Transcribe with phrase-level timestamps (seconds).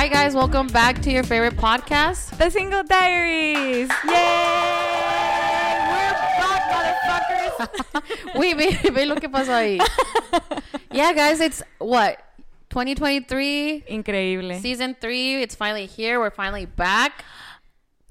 [0.00, 2.34] Hi guys, welcome back to your favorite podcast.
[2.38, 3.90] The Single Diaries.
[4.08, 4.16] Yay!
[5.92, 8.34] We're back, motherfuckers.
[8.40, 9.78] Wait, ve, ve lo que pasó ahí.
[10.90, 12.16] yeah, guys, it's what
[12.70, 14.58] 2023 Increíble.
[14.62, 15.42] season three.
[15.42, 16.18] It's finally here.
[16.18, 17.22] We're finally back.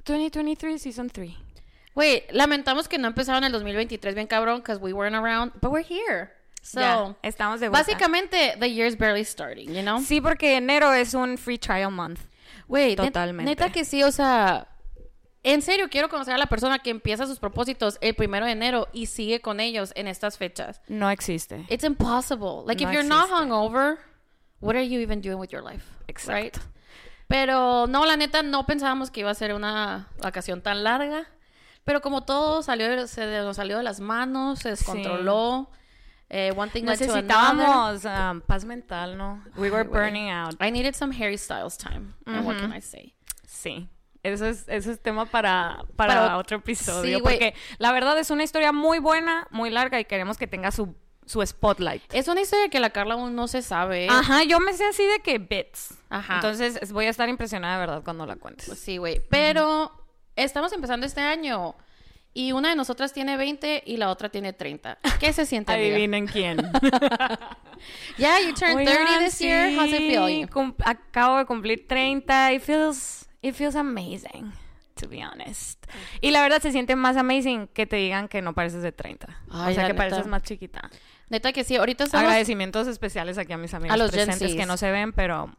[0.06, 1.36] 2023 season 3.
[1.96, 5.82] Wait, lamentamos que no empezaron el 2023 bien cabrón because we weren't around, but we're
[5.82, 6.34] here.
[6.72, 7.80] So, Ya, estamos de vuelta.
[7.84, 10.00] básicamente, the year's barely starting, you know?
[10.02, 12.20] Sí, porque enero es un free trial month.
[12.68, 13.50] Wait, net- Totalmente.
[13.50, 14.68] Neta que sí, o sea,
[15.42, 18.88] en serio quiero conocer a la persona que empieza sus propósitos el primero de enero
[18.94, 20.80] y sigue con ellos en estas fechas.
[20.88, 21.66] No existe.
[21.70, 22.64] It's impossible.
[22.68, 23.44] Like, No if you're not existe.
[23.46, 23.98] hungover,
[24.62, 25.84] what are you even doing with your life?
[26.08, 26.34] Exacto.
[26.36, 26.58] Right?
[27.28, 31.26] Pero no, la neta, no pensábamos que iba a ser una vacación tan larga.
[31.84, 35.72] Pero como todo salió, se nos salió de las manos, se descontroló.
[36.30, 36.84] Eh, one thing.
[36.86, 39.44] Necesitábamos um, paz mental, ¿no?
[39.58, 40.56] We were Ay, burning out.
[40.62, 42.14] I needed some Harry Styles time.
[42.26, 43.16] And what can I say?
[43.48, 43.90] Sí.
[44.22, 47.18] Eso es, eso es tema para, para, Para- otro episodio.
[47.18, 50.72] Sí, porque la verdad es una historia muy buena, muy larga y queremos que tenga
[50.72, 50.94] su,
[51.26, 52.04] su spotlight.
[52.14, 54.08] Es una historia que la Carla aún no se sabe.
[54.10, 55.98] Ajá, yo me sé así de que bits.
[56.10, 56.36] Ajá.
[56.36, 58.68] Entonces es- voy a estar impresionada de verdad cuando la cuentes.
[58.68, 59.22] Pues sí, güey.
[59.30, 59.92] Pero
[60.36, 61.76] estamos empezando este año.
[62.34, 65.00] Y una de nosotras tiene 20 y la otra tiene 30.
[65.20, 65.96] ¿Qué se siente, amiga?
[65.96, 66.58] Adivinen quién.
[68.18, 69.72] Yeah, you turned 30 Oigan, this year.
[69.72, 70.48] How's it sí, feeling?
[70.48, 72.54] cum- acabo de cumplir 30.
[72.54, 74.52] It feels, it feels amazing,
[74.96, 75.86] to be honest.
[76.22, 79.28] Y la verdad se siente más amazing que te digan que no pareces de 30.
[79.50, 79.96] Ay, o sea, que neta.
[79.96, 80.90] pareces más chiquita.
[81.30, 81.78] Neta que sí.
[81.78, 82.26] Ahorita estamos...
[82.26, 85.56] Agradecimientos especiales aquí a mis amigos A los presentes que no se ven, pero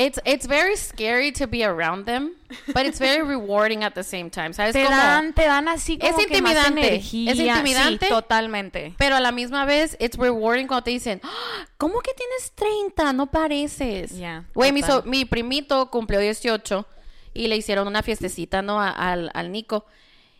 [0.00, 2.36] It's, it's very scary to be around them.
[2.72, 4.52] But it's very rewarding at the same time.
[4.54, 4.96] ¿Sabes te cómo?
[4.96, 7.56] dan, te dan así como Es que más intimidante, es energía.
[7.56, 8.06] intimidante.
[8.06, 8.94] Sí, totalmente.
[8.96, 13.12] Pero a la misma vez, it's rewarding cuando te dicen, "Ah, ¿cómo que tienes 30?
[13.12, 14.12] No pareces.
[14.54, 15.02] Güey, mi, total.
[15.02, 16.86] so- mi primito cumplió 18
[17.34, 18.80] y le hicieron una fiestecita, ¿no?
[18.80, 19.84] A- al, al Nico.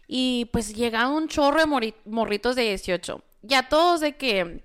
[0.07, 3.23] Y pues llegaron un chorro de morritos de 18.
[3.43, 4.63] Ya todos de que,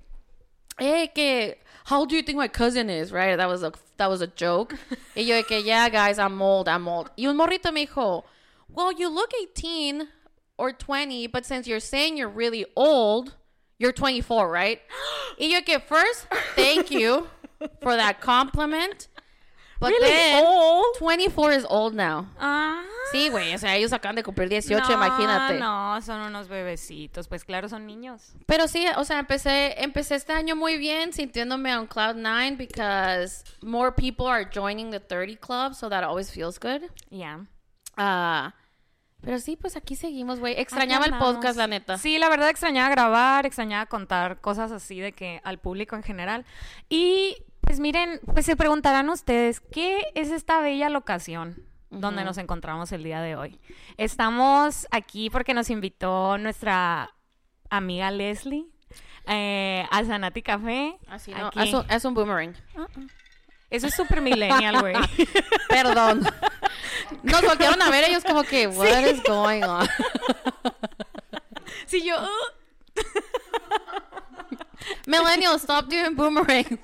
[0.78, 3.36] eh, que, how do you think my cousin is, right?
[3.36, 4.76] That was a, that was a joke.
[5.16, 7.10] y yo de que, yeah, guys, I'm old, I'm old.
[7.18, 8.24] Y un morrito me dijo,
[8.70, 10.08] well, you look 18
[10.58, 13.36] or 20, but since you're saying you're really old,
[13.78, 14.82] you're 24, right?
[15.40, 17.28] y yo que, first, thank you
[17.82, 19.08] for that compliment.
[19.84, 20.96] But Really then, old?
[20.98, 22.26] 24 is old now.
[22.40, 22.84] Ah.
[23.12, 25.60] Sí, güey, o sea, ellos acaban de cumplir 18, no, imagínate.
[25.60, 27.28] No, son unos bebecitos.
[27.28, 28.34] Pues claro, son niños.
[28.46, 33.44] Pero sí, o sea, empecé, empecé este año muy bien, sintiéndome on cloud nine because
[33.62, 36.90] more people are joining the 30 club, so that always feels good.
[37.12, 37.46] Ya.
[37.98, 38.56] Ah,
[39.24, 40.60] pero sí, pues aquí seguimos, güey.
[40.60, 41.98] Extrañaba el podcast, la neta.
[41.98, 46.46] Sí, la verdad extrañaba grabar, extrañaba contar cosas así de que al público en general.
[46.90, 52.92] Y pues miren, pues se preguntarán ustedes, ¿qué es esta bella locación donde nos encontramos
[52.92, 53.60] el día de hoy?
[53.98, 57.14] Estamos aquí porque nos invitó nuestra
[57.70, 58.66] amiga Leslie
[59.28, 60.98] eh, a Sanati Café.
[61.08, 61.48] Así, ¿no?
[61.48, 61.60] Aquí.
[61.62, 62.56] Es un, es un boomerang.
[63.70, 64.96] Eso es super millennial, güey.
[65.70, 66.24] Perdón.
[67.24, 69.88] Nos voltearon a ver ellos como que, what is going on?
[71.88, 72.16] sí, yo...
[75.08, 76.80] Millennials, stop doing boomerangs.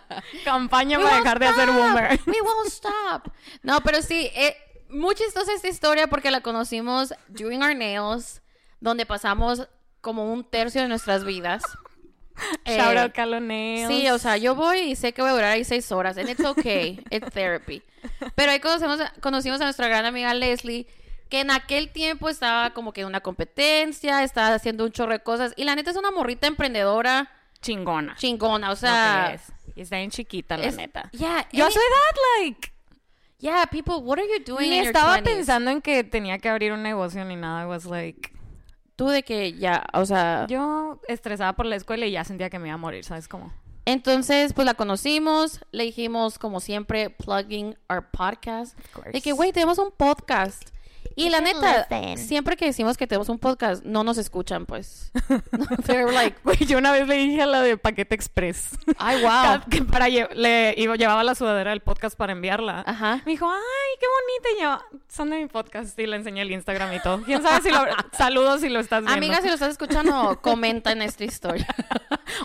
[0.44, 1.76] campaña We para won't dejar de hacer stop.
[1.76, 2.20] boomer.
[2.26, 3.32] We won't stop.
[3.62, 4.56] No, pero sí, eh,
[4.88, 8.42] muy chistosa esta historia porque la conocimos during our nails,
[8.80, 9.68] donde pasamos
[10.00, 11.62] como un tercio de nuestras vidas.
[12.66, 13.88] Shout Eh, out Calo Nails.
[13.88, 16.18] Sí, o sea, yo voy y sé que voy a durar ahí seis horas.
[16.18, 17.02] And it's okay.
[17.10, 17.82] it's therapy.
[18.34, 20.86] Pero ahí conocimos, conocimos a nuestra gran amiga Leslie,
[21.30, 25.20] que en aquel tiempo estaba como que en una competencia, estaba haciendo un chorro de
[25.20, 25.54] cosas.
[25.56, 28.14] Y la neta es una morrita emprendedora chingona.
[28.16, 28.70] chingona.
[28.70, 29.52] O sea, es.
[29.74, 31.10] Y está bien chiquita, la es- neta.
[31.12, 32.72] Yeah, Yo a any- su edad, like.
[33.38, 35.24] Yeah, people, what are you doing Ni in your estaba 20s?
[35.24, 37.62] pensando en que tenía que abrir un negocio ni nada.
[37.64, 38.30] I was like.
[38.96, 40.46] Tú de que ya, o sea...
[40.48, 43.52] Yo estresada por la escuela y ya sentía que me iba a morir, ¿sabes cómo?
[43.84, 48.76] Entonces, pues la conocimos, le dijimos, como siempre, plugging our podcast.
[49.12, 50.70] De que, güey, tenemos un podcast.
[51.18, 52.18] Y la neta, listen.
[52.18, 55.10] siempre que decimos que tenemos un podcast, no nos escuchan, pues.
[55.86, 58.72] They're like, Güey, yo una vez le dije a la de Paquete Express.
[58.98, 59.60] ay, wow.
[59.70, 62.84] Que para lle- le iba- llevaba la sudadera del podcast para enviarla.
[62.86, 63.22] Ajá.
[63.24, 64.58] Me dijo, ay, qué bonita.
[64.58, 65.98] Y yo, son de mi podcast.
[65.98, 67.22] Y le enseñé el Instagram y todo.
[67.22, 67.78] ¿Quién sabe si lo...
[68.12, 69.16] Saludos si lo estás viendo.
[69.16, 71.66] Amiga, si lo estás escuchando, comenta en esta historia.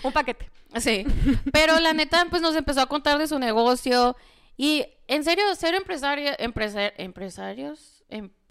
[0.02, 0.50] Un paquete.
[0.78, 1.04] Sí.
[1.52, 4.16] Pero la neta, pues nos empezó a contar de su negocio.
[4.56, 8.02] Y en serio, ser empresario, empresa- empresarios,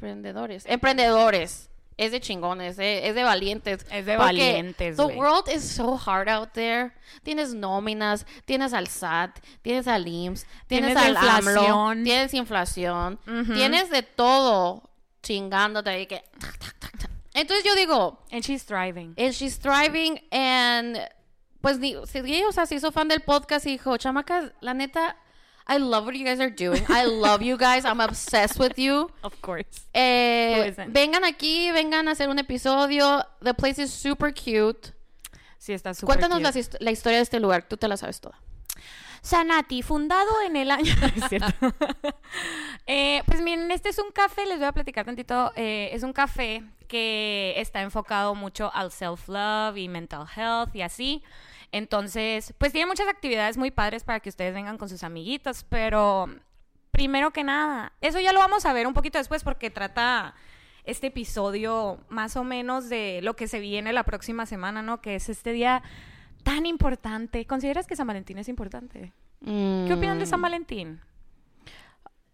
[0.02, 3.86] emprendedores, emprendedores es de chingones, eh, es de valientes.
[3.92, 6.94] Es de Porque valientes, The world is so hard out there.
[7.22, 11.66] Tienes nóminas, tienes al SAT, tienes al IMSS, tienes, Tienes al inflación.
[11.68, 13.20] AMLO, tienes inflación,
[13.54, 14.90] tienes de todo
[15.22, 16.24] chingándote ahí que...
[17.34, 19.14] Entonces yo digo, And she's thriving.
[19.18, 20.98] and she's thriving and
[21.62, 21.96] pues sí,
[22.44, 25.18] o sea, se hizo fan del podcast y dijo, chamacas, la neta,
[25.74, 26.84] I love what you guys are doing.
[26.90, 27.86] I love you guys.
[27.86, 29.10] I'm obsessed with you.
[29.24, 29.66] Of course.
[29.94, 30.94] Eh, Who isn't?
[30.94, 33.24] vengan aquí, vengan a hacer un episodio.
[33.42, 34.92] The place is super cute.
[35.58, 36.60] Sí, está súper Cuéntanos cute.
[36.60, 37.64] hist- la historia de este lugar.
[37.70, 38.38] Tú te la sabes toda.
[39.22, 40.94] Sanati, fundado en el año.
[41.16, 41.54] Es cierto.
[42.88, 45.52] Eh, pues miren, este es un café, les voy a platicar tantito.
[45.56, 51.24] eh, es un café que está enfocado mucho al self-love y mental health y así.
[51.72, 56.30] Entonces, pues tiene muchas actividades muy padres para que ustedes vengan con sus amiguitos, pero
[56.92, 60.36] primero que nada, eso ya lo vamos a ver un poquito después porque trata
[60.84, 65.00] este episodio más o menos de lo que se viene la próxima semana, ¿no?
[65.02, 65.82] Que es este día
[66.44, 67.46] tan importante.
[67.46, 69.14] ¿Consideras que San Valentín es importante?
[69.44, 70.30] ¿Qué opinan de Mm.
[70.30, 71.00] San Valentín?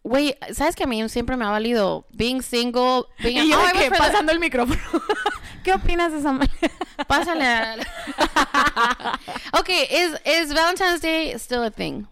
[0.04, 3.04] Güey, ¿sabes que a mí siempre me ha valido being single?
[3.22, 4.80] Being Y yo Ay, de que pasando el micrófono.
[5.64, 6.70] ¿Qué opinas de San Valentín?
[7.08, 7.46] Pásale.
[7.46, 9.20] a-
[9.60, 12.06] ok, is, is Valentine's Day still a thing?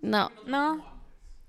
[0.00, 0.30] No.
[0.46, 0.84] No.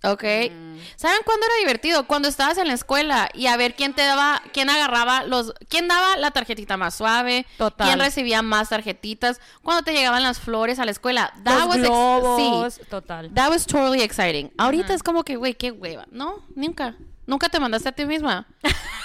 [0.04, 0.24] Ok.
[0.50, 0.78] Mm.
[0.96, 2.08] ¿Saben cuándo era divertido?
[2.08, 5.90] Cuando estabas en la escuela y a ver quién te daba, quién agarraba los, quién
[5.90, 7.86] daba la tarjetita más suave, Total.
[7.88, 11.34] quién recibía más tarjetitas, cuando te llegaban las flores a la escuela.
[11.44, 12.74] That Los was globos.
[12.76, 13.34] sí, Total.
[13.34, 14.52] that was totally exciting.
[14.58, 16.06] Ahorita es como que, güey, qué hueva.
[16.12, 16.96] No, nunca.
[17.28, 18.48] Nunca te mandaste a ti misma.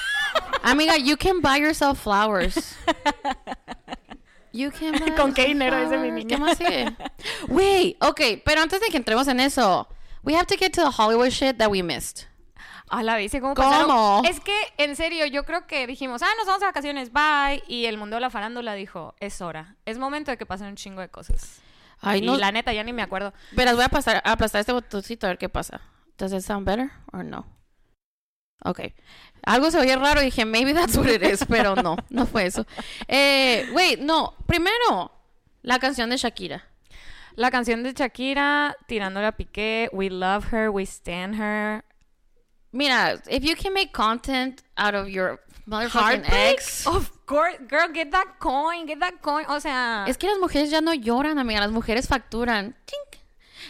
[0.64, 2.74] Amiga, you can buy yourself flowers.
[4.52, 6.24] You can buy ¿Con qué dinero dice mi flowers.
[6.24, 6.28] niña?
[6.28, 6.96] ¿Qué más sigue?
[7.48, 9.86] Wait, ok, pero antes de que entremos en eso,
[10.22, 12.26] we have to get to the Hollywood shit that we missed.
[12.88, 14.22] A la bici, ¿cómo ¿Cómo?
[14.24, 17.62] Es que, en serio, yo creo que dijimos, ah, nos vamos a vacaciones, bye.
[17.66, 19.76] Y el mundo de la farándula dijo, es hora.
[19.84, 21.60] Es momento de que pasen un chingo de cosas.
[22.00, 22.36] Ay, y no.
[22.36, 23.32] la neta, ya ni me acuerdo.
[23.52, 25.80] Verás, voy a pasar, a aplastar este botoncito a ver qué pasa.
[26.18, 27.46] Does it sound better or no?
[28.62, 28.80] Ok.
[29.46, 32.46] Algo se oye raro y dije, maybe that's what it is, pero no, no fue
[32.46, 32.66] eso.
[33.08, 34.34] Eh, wait, no.
[34.46, 35.12] Primero,
[35.62, 36.64] la canción de Shakira.
[37.36, 41.84] La canción de Shakira, tirándole a Piqué, We Love Her, We Stand Her.
[42.72, 45.90] Mira, if you can make content out of your motherfucking
[46.24, 46.54] Heartbreak?
[46.58, 46.86] ex.
[46.86, 49.44] Of course, girl, get that coin, get that coin.
[49.48, 51.60] O sea, Es que las mujeres ya no lloran, amiga.
[51.60, 52.74] Las mujeres facturan.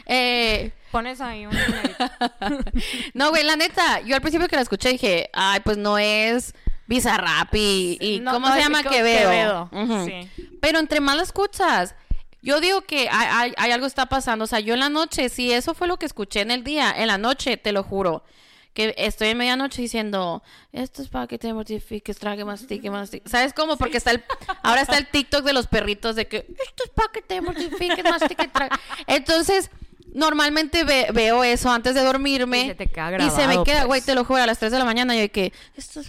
[0.06, 1.52] Eh, pones ahí un
[3.14, 6.54] no, güey, la neta, yo al principio que la escuché dije, ay, pues no es
[6.86, 8.82] Bizarrap y, y No, ¿cómo no, se llama?
[8.82, 9.70] que- Quevedo.
[9.70, 10.28] Quevedo, sí.
[10.60, 11.94] Pero entre más la escuchas,
[12.42, 14.44] yo digo que hay, hay- hay algo está pasando.
[14.44, 16.92] O sea, yo en la noche, si eso fue lo que escuché en el día,
[16.94, 18.22] en la noche, te lo juro,
[18.74, 20.42] que estoy en medianoche diciendo,
[20.72, 23.28] esto es para que te mortifiques, trague, mastique, mastique.
[23.28, 23.76] ¿Sabes cómo?
[23.78, 24.22] Porque está el,
[24.62, 28.04] ahora está el TikTok de los perritos de que, esto es para que te mortifiques,
[28.04, 28.74] mastique, trague.
[29.06, 29.70] Entonces,
[30.14, 32.62] normalmente ve- veo eso antes de dormirme.
[32.62, 34.06] Y se te queda Y se me queda, güey, pues.
[34.06, 36.08] te lo juro, a las 3 de la mañana, yo de que, esto es.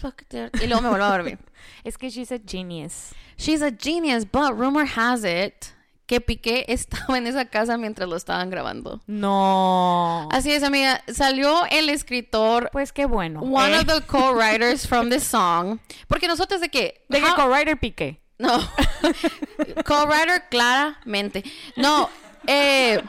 [0.62, 1.38] Y luego me vuelvo a dormir.
[1.84, 3.10] es que she's a genius.
[3.38, 5.66] She's a genius, but rumor has it
[6.08, 9.02] que Piqué estaba en esa casa mientras lo estaban grabando.
[9.08, 10.30] No.
[10.32, 11.02] Así es, amiga.
[11.12, 13.42] Salió el escritor, Pues qué bueno.
[13.42, 15.80] one Eh, of the co-writers from the song.
[16.08, 17.04] Porque nosotros de que...
[17.10, 18.22] De que co-writer Piqué.
[18.38, 18.60] No.
[19.86, 21.44] co-writer, claramente.
[21.76, 22.10] No.
[22.48, 23.02] Eh...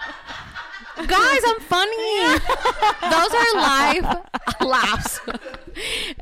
[0.97, 2.38] Guys, I'm funny.
[3.11, 4.19] Those are live
[4.61, 5.21] laughs.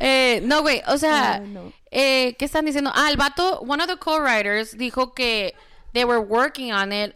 [0.01, 1.73] Eh, no, güey, o sea, no.
[1.91, 2.91] eh, ¿qué están diciendo?
[2.95, 5.55] Ah, el vato, one of the co-writers, dijo que
[5.93, 7.15] they were working on it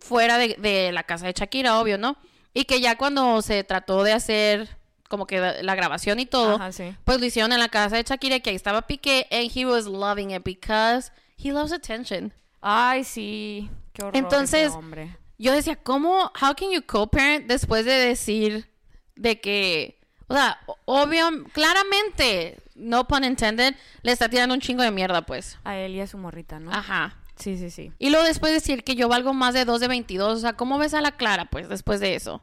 [0.00, 2.16] fuera de, de la casa de Shakira, obvio, ¿no?
[2.52, 4.68] Y que ya cuando se trató de hacer
[5.08, 6.94] como que la grabación y todo, Ajá, sí.
[7.04, 9.86] pues lo hicieron en la casa de Shakira, que ahí estaba Piqué, and he was
[9.86, 11.10] loving it because
[11.42, 12.34] he loves attention.
[12.60, 13.70] Ay, sí.
[13.94, 14.16] Qué horror.
[14.16, 15.16] Entonces, ese hombre.
[15.38, 16.32] Yo decía, ¿cómo?
[16.40, 18.68] How can you co-parent después de decir
[19.14, 24.90] de que, o sea, obvio, claramente, no pun intended, le está tirando un chingo de
[24.90, 25.58] mierda, pues.
[25.64, 26.72] A él y a su morrita, ¿no?
[26.72, 27.16] Ajá.
[27.36, 27.92] Sí, sí, sí.
[28.00, 30.76] Y luego después decir que yo valgo más de 2 de 22, o sea, ¿cómo
[30.78, 32.42] ves a la Clara, pues, después de eso?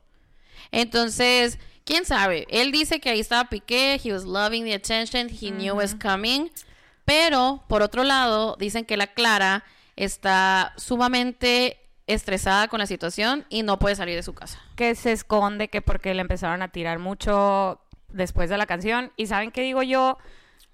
[0.72, 2.48] Entonces, quién sabe.
[2.50, 5.96] Él dice que ahí estaba Piqué, he was loving the attention, he knew it was
[5.96, 6.50] coming.
[7.04, 13.64] Pero, por otro lado, dicen que la Clara está sumamente estresada con la situación y
[13.64, 14.62] no puede salir de su casa.
[14.76, 19.12] Que se esconde que porque le empezaron a tirar mucho después de la canción.
[19.18, 20.18] ¿Y saben qué digo yo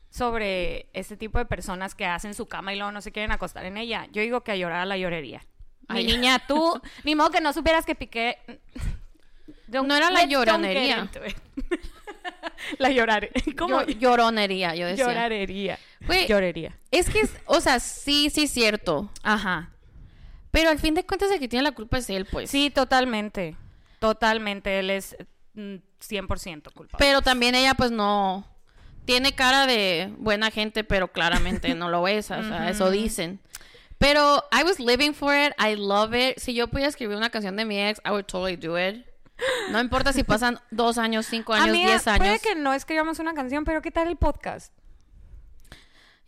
[0.09, 3.65] sobre este tipo de personas que hacen su cama y luego no se quieren acostar
[3.65, 4.07] en ella?
[4.11, 5.41] Yo digo que a llorar a la llorería.
[5.89, 8.37] Mi niña, tú, ni modo que no supieras que piqué.
[9.67, 11.09] Don't- No era la lloronería.
[12.77, 13.31] La lloraré.
[13.57, 13.81] ¿Cómo?
[13.83, 15.05] Yo- lloronería, yo decía.
[15.07, 15.79] Llorarería.
[16.27, 16.77] Llorería.
[16.91, 19.09] es que, es- o sea, sí, sí es cierto.
[19.23, 19.70] Ajá.
[20.51, 22.49] Pero al fin de cuentas el que tiene la culpa es él, pues.
[22.49, 23.55] Sí, totalmente.
[23.99, 24.79] Totalmente.
[24.79, 25.15] Él es
[25.53, 26.97] mm, 100% culpable.
[26.97, 28.47] Pero también ella, pues, no...
[29.05, 32.29] Tiene cara de buena gente, pero claramente no lo es.
[32.29, 33.39] O sea, eso dicen.
[33.97, 35.53] Pero I was living for it.
[35.59, 36.37] I love it.
[36.37, 39.05] Si yo pudiera escribir una canción de mi ex, I would totally do it.
[39.71, 42.41] No importa si pasan dos años, cinco años, Amiga, diez puede años.
[42.41, 44.73] que no escribamos una canción, pero ¿qué tal el podcast?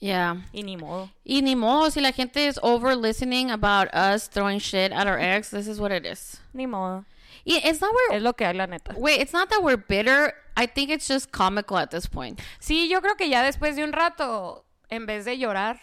[0.03, 0.35] Yeah.
[0.51, 1.09] Y ni modo.
[1.23, 5.17] Y ni modo, si la gente is over listening about us throwing shit at our
[5.17, 6.41] ex, this is what it is.
[6.53, 7.05] Ni modo.
[7.45, 8.17] Y it's not we're...
[8.17, 8.93] Es lo que hay, la neta.
[8.97, 10.33] Wait, it's not that we're bitter.
[10.57, 12.41] I think it's just comical at this point.
[12.59, 15.79] Sí, yo creo que ya después de un rato, en vez de llorar,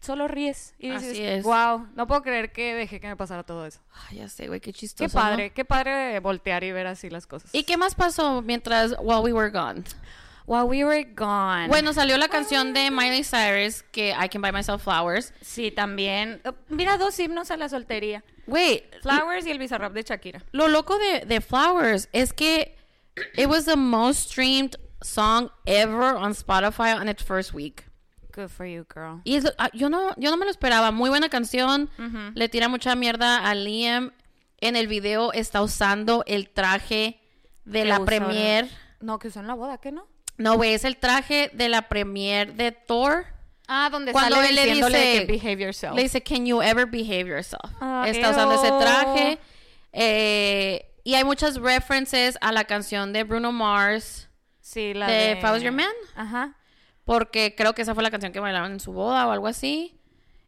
[0.00, 0.74] solo ríes.
[0.78, 1.44] Y Así dices, es.
[1.44, 3.80] wow, no puedo creer que dejé que me pasara todo eso.
[4.08, 5.08] Ay, ya sé, güey, qué chistoso.
[5.08, 5.54] Qué padre, ¿no?
[5.54, 7.52] qué padre voltear y ver así las cosas.
[7.52, 9.82] ¿Y qué más pasó mientras while we were gone?
[10.46, 11.68] While we were gone.
[11.68, 15.32] Bueno, salió la canción de Miley Cyrus que I Can Buy Myself Flowers.
[15.40, 16.42] Sí, también.
[16.44, 18.22] Uh, Mira, dos himnos a la soltería.
[18.46, 20.42] Wait, Flowers y el Bizarrap de Shakira.
[20.52, 22.76] lo loco de, de Flowers es que
[23.38, 27.86] it was the most streamed song ever on Spotify on its first week.
[28.34, 29.20] Good for you, girl.
[29.24, 30.90] Y es- ah, yo, no, yo no me lo esperaba.
[30.90, 31.88] Muy buena canción.
[32.34, 34.12] Le tira mucha mierda a Liam.
[34.60, 37.18] En el video está usando el traje
[37.64, 38.68] de la premier.
[39.00, 40.06] No, que usó en la boda, ¿qué no?
[40.36, 43.26] No, güey, es el traje de la premier de Thor.
[43.66, 45.94] Ah, donde Cuando sale él le dice- que behave yourself.
[45.96, 47.70] Le dice, can you ever behave yourself?
[47.80, 49.38] Ah, Está usando ese traje.
[49.92, 54.28] Eh, y hay muchas references a la canción de Bruno Mars.
[54.60, 55.32] sí, la de de...
[55.32, 55.86] If I Was Your Man.
[56.16, 56.56] Ajá.
[57.04, 59.98] Porque creo que esa fue la canción que bailaron en su boda o algo así.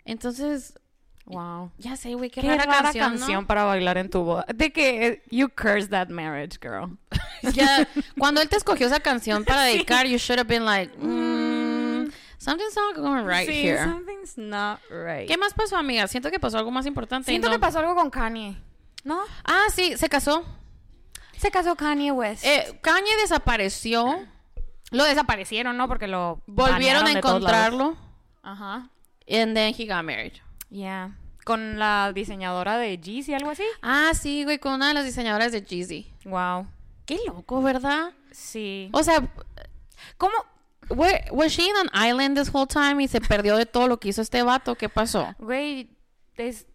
[0.04, 0.78] Entonces,
[1.26, 1.72] Wow.
[1.78, 3.46] ya sé, güey, qué, Qué rara, rara canción, ¿no?
[3.48, 4.46] para bailar en tu boda.
[4.54, 6.96] De que eh, you cursed that marriage, girl.
[7.52, 7.86] Ya,
[8.18, 12.74] cuando él te escogió esa canción para dedicar, you should have been like, mm, something's
[12.76, 13.84] not going right sí, here.
[13.84, 15.28] something's not right.
[15.28, 16.06] ¿Qué más pasó, amiga?
[16.08, 17.30] Siento que pasó algo más importante.
[17.30, 18.56] Siento no- que pasó algo con Kanye.
[19.04, 19.20] ¿No?
[19.44, 20.44] Ah, sí, se casó.
[21.36, 22.44] Se casó Kanye West.
[22.44, 24.24] Eh, Kanye desapareció.
[24.92, 25.88] lo desaparecieron, ¿no?
[25.88, 27.96] Porque lo Volvieron a encontrarlo.
[28.42, 28.88] Ajá.
[29.28, 30.34] And then he got married.
[30.70, 31.16] Yeah.
[31.44, 33.62] Con la diseñadora de Yeezy, algo así.
[33.82, 36.12] Ah, sí, güey, con una de las diseñadoras de Jeezy.
[36.24, 36.66] Wow.
[37.04, 38.12] Qué loco, ¿verdad?
[38.32, 38.88] Sí.
[38.92, 39.22] O sea,
[40.18, 40.34] ¿Cómo?
[40.88, 43.98] where- was she in an island this whole time y se perdió de todo lo
[43.98, 44.74] que hizo este vato?
[44.74, 45.34] ¿Qué pasó?
[45.38, 45.88] Güey,
[46.36, 46.66] es-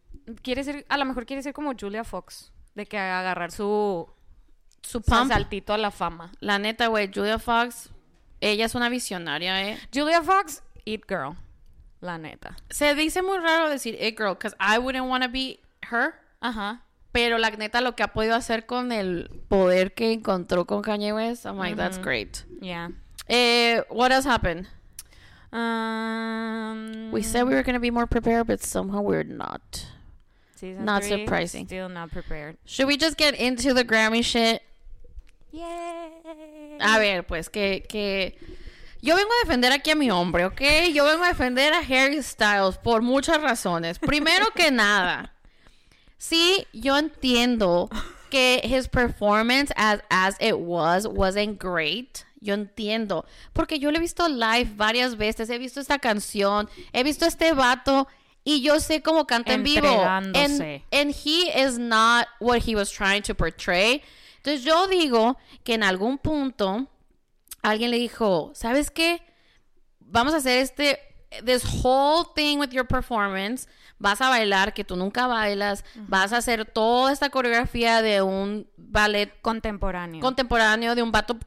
[0.42, 2.52] quiere ser, a lo mejor quiere ser como Julia Fox.
[2.74, 4.08] De que agarrar su,
[4.82, 6.32] Su saltito a la fama.
[6.40, 7.90] La neta, güey, Julia Fox,
[8.40, 9.78] ella es una visionaria, ¿eh?
[9.94, 11.36] Julia Fox, Eat Girl.
[12.02, 12.56] La neta.
[12.70, 16.16] Se dice muy raro decir it girl, because I wouldn't want to be her.
[16.42, 16.82] Ajá.
[17.14, 21.14] Pero la neta, lo que ha podido hacer con el poder que encontró con Kanye
[21.14, 22.44] West, I'm like, that's great.
[22.60, 22.90] Yeah.
[23.28, 24.68] Eh, what else happened?
[25.52, 29.86] Um, We said we were going to be more prepared, but somehow we're not.
[30.56, 31.66] season not three, surprising.
[31.68, 32.58] Still not prepared.
[32.66, 34.62] Should we just get into the Grammy shit?
[35.52, 36.22] Yay.
[36.80, 38.34] A ver, pues que, que...
[39.02, 40.62] Yo vengo a defender aquí a mi hombre, ¿ok?
[40.94, 43.98] Yo vengo a defender a Harry Styles por muchas razones.
[43.98, 45.34] Primero que nada,
[46.18, 47.90] sí, yo entiendo
[48.30, 52.26] que his performance as, as it was wasn't great.
[52.40, 53.26] Yo entiendo.
[53.54, 55.50] Porque yo lo he visto live varias veces.
[55.50, 56.70] He visto esta canción.
[56.92, 58.08] He visto este vato.
[58.44, 60.02] Y yo sé cómo canta en vivo.
[60.04, 60.36] And,
[60.92, 64.02] and he is not what he was trying to portray.
[64.38, 66.88] Entonces yo digo que en algún punto
[67.62, 69.22] alguien le dijo, ¿sabes qué?
[70.00, 71.00] Vamos a hacer este,
[71.46, 73.68] this whole thing with your performance.
[74.00, 75.86] Vas a bailar que tú nunca bailas.
[76.08, 80.22] Vas a hacer toda esta coreografía de un ballet Contemporáneo.
[80.22, 81.38] contemporáneo, de un vato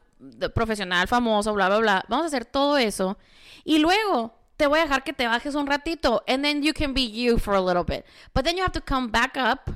[0.53, 2.05] profesional famoso, bla, bla, bla.
[2.07, 3.17] Vamos a hacer todo eso.
[3.63, 6.23] Y luego te voy a dejar que te bajes un ratito.
[6.27, 8.05] And then you can be you for a little bit.
[8.33, 9.75] But then you have to come back up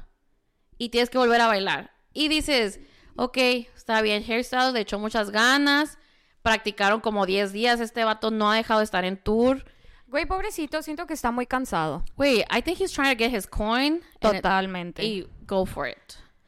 [0.79, 1.91] y tienes que volver a bailar.
[2.13, 2.79] Y dices,
[3.15, 3.38] ok,
[3.75, 5.98] está bien, Hairstyles le echó muchas ganas.
[6.41, 7.79] Practicaron como 10 días.
[7.79, 9.65] Este vato no ha dejado de estar en tour.
[10.08, 12.03] Güey, pobrecito, siento que está muy cansado.
[12.17, 13.96] Wait, I think he's trying to get his coin.
[13.98, 15.03] it- Totalmente.
[15.03, 15.98] y go for it.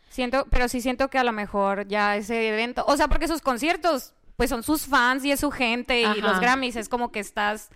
[0.10, 3.42] Siento, pero sí siento que a lo mejor ya ese evento, o sea, porque sus
[3.42, 6.18] conciertos, pues son sus fans y es su gente Ajá.
[6.18, 7.70] y los Grammys es como que estás,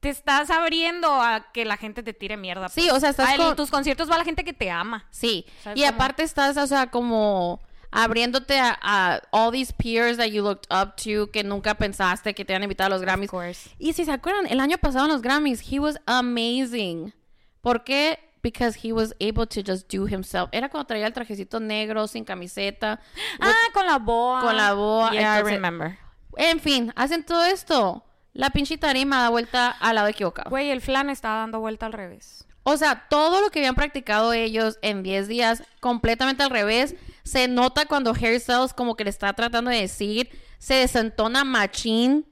[0.00, 2.68] te estás abriendo a que la gente te tire mierda.
[2.68, 2.92] Sí, pues.
[2.92, 5.06] o sea, estás A él- con- tus conciertos va la gente que te ama.
[5.10, 5.94] Sí, ¿Sabes y cómo?
[5.94, 10.96] aparte estás, o sea, como abriéndote a, a all these peers that you looked up
[10.96, 13.30] to que nunca pensaste que te iban a invitar a los Grammys.
[13.30, 13.70] course.
[13.78, 17.14] Y si se acuerdan, el año pasado en los Grammys, he was amazing.
[17.62, 18.18] ¿Por qué?
[18.42, 20.48] Because he was able to just do himself.
[20.52, 23.00] Era cuando traía el trajecito negro, sin camiseta.
[23.40, 24.40] Ah, con la boa.
[24.42, 25.98] Con la boa, Yeah, entonces- I remember.
[26.36, 28.04] En fin, hacen todo esto.
[28.32, 30.50] La pinche tarima da vuelta al lado equivocado.
[30.50, 32.46] Güey, el flan estaba dando vuelta al revés.
[32.62, 36.94] O sea, todo lo que habían practicado ellos en 10 días, completamente al revés.
[37.28, 42.26] Se nota cuando Hairstyles como que le está tratando de decir, se desentona machín.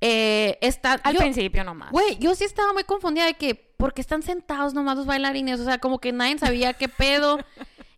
[0.00, 1.90] Eh, está, Al yo- principio nomás.
[1.92, 5.60] Güey, yo sí estaba muy confundida de que, ¿por qué están sentados nomás los bailarines?
[5.60, 7.38] O sea, como que nadie sabía qué pedo.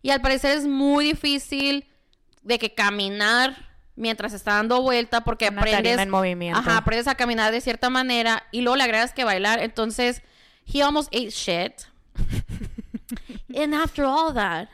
[0.03, 1.85] Y al parecer es muy difícil
[2.43, 5.97] de que caminar mientras está dando vuelta porque Una aprendes...
[5.97, 6.59] en movimiento.
[6.59, 9.59] Ajá, aprendes a caminar de cierta manera y luego le agregas que bailar.
[9.59, 10.21] Entonces,
[10.71, 11.73] he almost ate shit.
[13.55, 14.67] And after all that,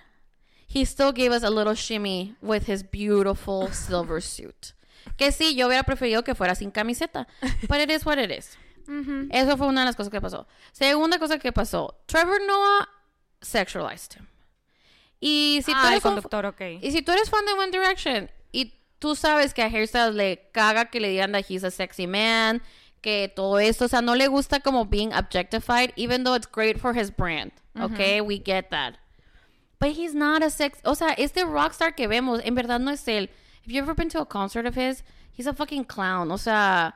[0.74, 4.74] he still gave us a little shimmy with his beautiful silver suit.
[5.18, 7.28] Que sí, yo hubiera preferido que fuera sin camiseta.
[7.68, 8.58] But it is what it is.
[8.88, 9.28] Ujú.
[9.32, 10.46] Eso fue una de las cosas que pasó.
[10.72, 11.96] Segunda cosa que pasó.
[12.08, 12.88] Trevor Noah
[13.42, 14.28] sexualized him.
[15.20, 16.62] Y si, tú ah, eres conductor, ok.
[16.82, 20.50] y si tú eres fan de One Direction y tú sabes que a Hairstyles le
[20.52, 22.64] caga que le digan that he's a sexy man,
[23.02, 26.80] que todo esto, o sea, no le gusta como being objectified, even though it's great
[26.80, 27.52] for his brand.
[27.80, 28.96] Okay, we get that.
[29.82, 33.04] But he's not a sex, o sea, este rockstar que vemos, en verdad no es
[33.08, 33.30] él.
[33.64, 35.02] Have you ever been to a concert of his?
[35.32, 36.94] He's a fucking clown, o sea,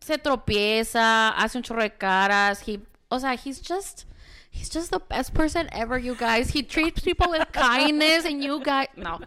[0.00, 2.80] se tropieza, hace un chorro de caras, he,
[3.10, 4.06] o sea, he's just
[4.50, 6.52] he's just the best person ever, you guys.
[6.52, 9.20] He treats people with kindness and you guys no.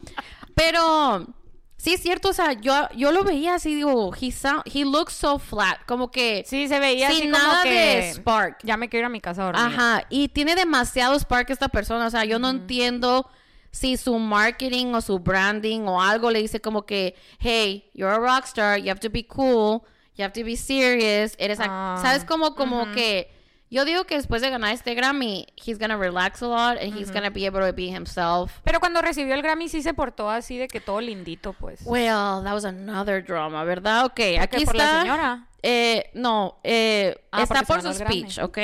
[0.55, 1.31] Pero
[1.79, 5.13] sí es cierto, o sea, yo yo lo veía así digo, he sound, he looks
[5.13, 7.69] so flat, como que Sí, se veía sin así nada como que...
[7.69, 8.57] de spark.
[8.63, 9.63] Ya me quiero ir a mi casa a dormir.
[9.65, 13.27] Ajá, y tiene demasiado spark esta persona, o sea, yo no entiendo
[13.71, 18.17] si su marketing o su branding o algo le dice como que, hey, you're a
[18.19, 19.81] rockstar, you have to be cool,
[20.17, 22.25] you have to be serious, eres, Ah, ¿sabes?
[22.25, 23.31] Como, como que,
[23.71, 27.11] yo digo que después de ganar este Grammy, he's gonna relax a lot and he's
[27.11, 28.51] gonna be able to be himself.
[28.63, 31.81] Pero cuando recibió el Grammy sí se portó así de que todo lindito, pues.
[31.85, 34.05] Well, that was another drama, ¿verdad?
[34.05, 35.01] Ok, aquí por la está.
[35.01, 35.47] señora?
[35.61, 38.57] Eh, no, eh, Ah, está por su speech, ¿ok?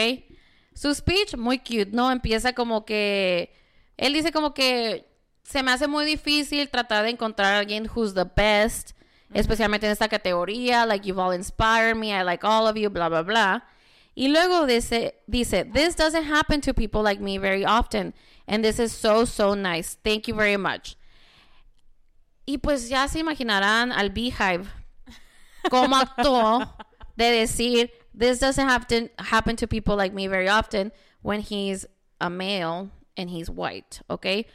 [0.74, 2.12] Su speech, muy cute, ¿no?
[2.12, 3.54] Empieza como que...
[3.98, 5.06] Él dice como que
[5.44, 8.92] se me hace muy difícil tratar de encontrar a alguien who's the best,
[9.34, 13.08] especialmente en esta categoría, like you've all inspired me, I like all of you, bla,
[13.08, 13.68] bla, bla.
[14.16, 18.14] Y luego dice, dice, this doesn't happen to people like me very often,
[18.48, 19.98] and this is so, so nice.
[20.04, 20.96] Thank you very much.
[22.48, 24.68] Y pues ya se imaginarán al Beehive
[25.70, 26.70] cómo actuó
[27.18, 31.86] de decir, this doesn't happen, happen to people like me very often when he's
[32.22, 34.46] a male and he's white, okay?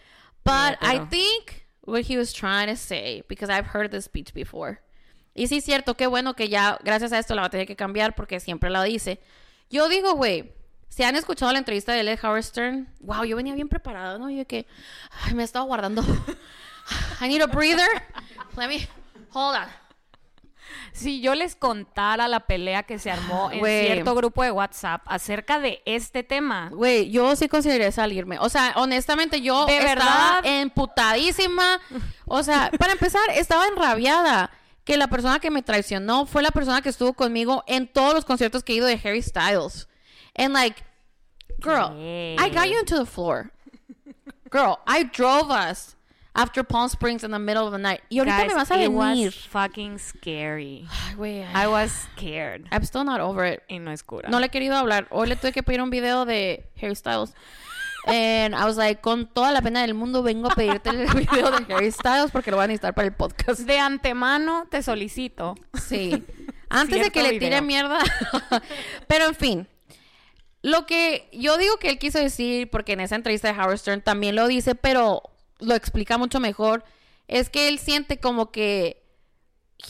[0.44, 4.32] But Yeah, I think what he was trying to say, because I've heard this speech
[4.32, 4.80] before.
[5.34, 7.66] Y sí es cierto, qué bueno que ya, gracias a esto, la va a tener
[7.66, 9.18] que cambiar porque siempre la dice.
[9.70, 10.52] Yo digo, güey,
[10.88, 14.28] si han escuchado la entrevista de Ed Howard Stern, wow, yo venía bien preparada, ¿no?
[14.28, 14.66] Yo que,
[15.22, 16.02] ay, me he estado guardando.
[17.20, 17.88] I need a breather.
[18.56, 18.88] Let me,
[19.32, 19.68] hold on.
[20.92, 25.58] Si yo les contara la pelea que se armó en cierto grupo de WhatsApp acerca
[25.60, 26.68] de este tema.
[26.72, 28.38] Güey, yo sí consideraría salirme.
[28.40, 30.40] O sea, honestamente, yo ¿De estaba verdad?
[30.44, 31.80] emputadísima.
[32.26, 34.50] O sea, para empezar, estaba enrabiada
[34.90, 38.24] que la persona que me traicionó fue la persona que estuvo conmigo en todos los
[38.24, 39.86] conciertos que he ido de Harry Styles.
[40.34, 40.82] And like,
[41.60, 42.34] girl, ¿Qué?
[42.40, 43.52] I got you into the floor.
[44.50, 45.94] Girl, I drove us
[46.34, 48.00] after Palm Springs in the middle of the night.
[48.10, 49.26] Y ahorita Guys, me vas a it venir.
[49.26, 50.88] was fucking scary.
[51.16, 52.66] Ay, I was scared.
[52.72, 53.62] I'm still not over it.
[53.70, 54.28] Y no es cura.
[54.28, 55.06] No le he querido hablar.
[55.12, 57.32] Hoy le tuve que pedir un video de Harry Styles.
[58.06, 61.50] And I was like, con toda la pena del mundo vengo a pedirte el video
[61.50, 63.60] de Harry Styles porque lo voy a necesitar para el podcast.
[63.60, 65.54] De antemano te solicito.
[65.86, 66.24] Sí.
[66.70, 67.62] Antes de que le tire video.
[67.62, 67.98] mierda.
[69.06, 69.68] Pero en fin.
[70.62, 74.02] Lo que yo digo que él quiso decir, porque en esa entrevista de Howard Stern
[74.02, 75.22] también lo dice, pero
[75.58, 76.84] lo explica mucho mejor,
[77.28, 79.02] es que él siente como que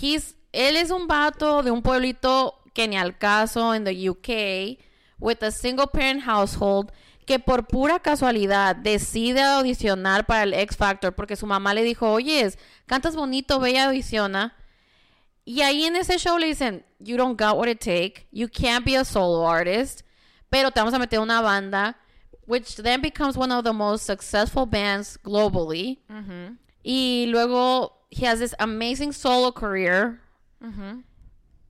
[0.01, 4.79] he's, él es un vato de un pueblito que ni al caso en the UK,
[5.19, 6.93] with a single parent household,
[7.31, 12.11] que por pura casualidad decide audicionar para el X Factor porque su mamá le dijo,
[12.11, 12.53] oye,
[12.87, 14.57] cantas bonito, ve y audiciona.
[15.45, 18.85] Y ahí en ese show le dicen, you don't got what it take, you can't
[18.85, 20.01] be a solo artist,
[20.49, 21.97] pero te vamos a meter una banda,
[22.49, 26.01] which then becomes one of the most successful bands globally.
[26.11, 30.19] Ujú, Y luego he has this amazing solo career.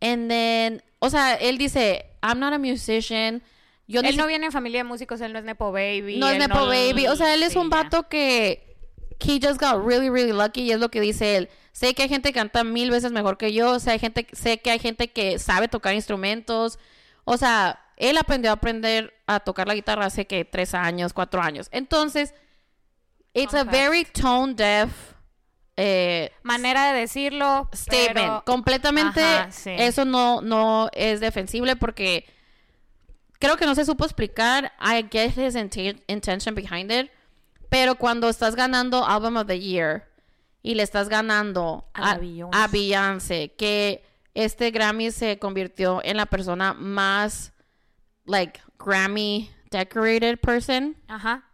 [0.00, 3.42] And then, o sea, él dice, I'm not a musician.
[3.90, 6.16] Yo Él no viene de familia de músicos, él no es Nepo Baby.
[6.18, 7.08] no es Nepo Baby.
[7.08, 8.76] O sea, él es sí, un vato que
[9.20, 10.62] he just got really, really lucky.
[10.62, 11.48] Y es lo que dice él.
[11.72, 13.72] Sé que hay gente que canta mil veces mejor que yo.
[13.72, 16.78] O sea, hay gente, sé que hay gente que sabe tocar instrumentos.
[17.24, 21.42] O sea, él aprendió a aprender a tocar la guitarra hace que tres años, cuatro
[21.42, 21.68] años.
[21.72, 22.32] Entonces,
[23.34, 24.90] it's a very tone deaf
[25.76, 27.68] eh, Manera de decirlo.
[27.74, 28.14] statement.
[28.14, 29.70] pero- Completamente Ajá, sí.
[29.78, 32.26] eso no, no es defensible porque
[33.40, 34.70] creo que no se supo explicar.
[34.80, 37.10] I get his inten- intention behind it.
[37.68, 40.08] Pero cuando estás ganando Album of the Year
[40.62, 42.58] y le estás ganando A a, Beyoncé.
[42.58, 47.52] a Beyoncé, que este Grammy se convirtió en la persona más,
[48.26, 50.96] like, Grammy decorated person.
[51.08, 51.44] Ajá.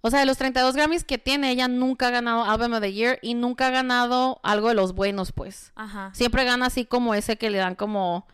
[0.00, 2.92] O sea, de los 32 Grammys que tiene, ella nunca ha ganado Album of the
[2.92, 5.72] Year y nunca ha ganado algo de los buenos, pues.
[5.74, 6.10] Ajá.
[6.14, 8.26] Siempre gana así como ese que le dan como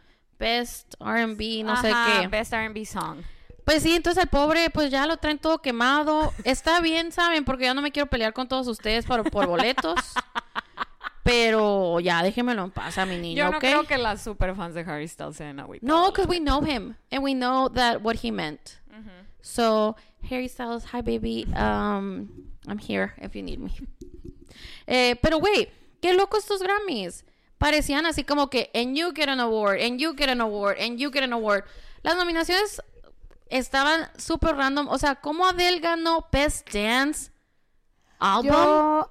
[0.43, 2.27] Best R&B, no sé qué.
[2.27, 3.19] Best R&B song.
[3.65, 6.33] Pues sí, entonces el pobre, pues ya lo traen todo quemado.
[6.43, 7.45] Está bien, ¿saben?
[7.45, 10.01] Porque yo no me quiero pelear con todos ustedes por, por boletos.
[11.23, 14.81] Pero ya, déjenmelo en paz a mi niño, Yo no creo que las superfans de
[14.81, 15.83] Harry Styles sean agüitados.
[15.83, 18.81] No, because we know him and we know that what he meant.
[19.45, 19.97] So,
[20.29, 22.29] Harry Styles, hi baby, um,
[22.69, 23.71] I'm here if you need me.
[24.87, 27.25] Eh, pero güey, qué loco estos Grammys.
[27.63, 30.99] Parecían así como que, and you get an award, and you get an award, and
[30.99, 31.65] you get an award.
[32.03, 32.83] Las nominaciones
[33.51, 34.89] estaban súper random.
[34.89, 37.31] O sea, ¿cómo Adele ganó Best Dance
[38.19, 38.53] Album?
[38.53, 39.09] Yo...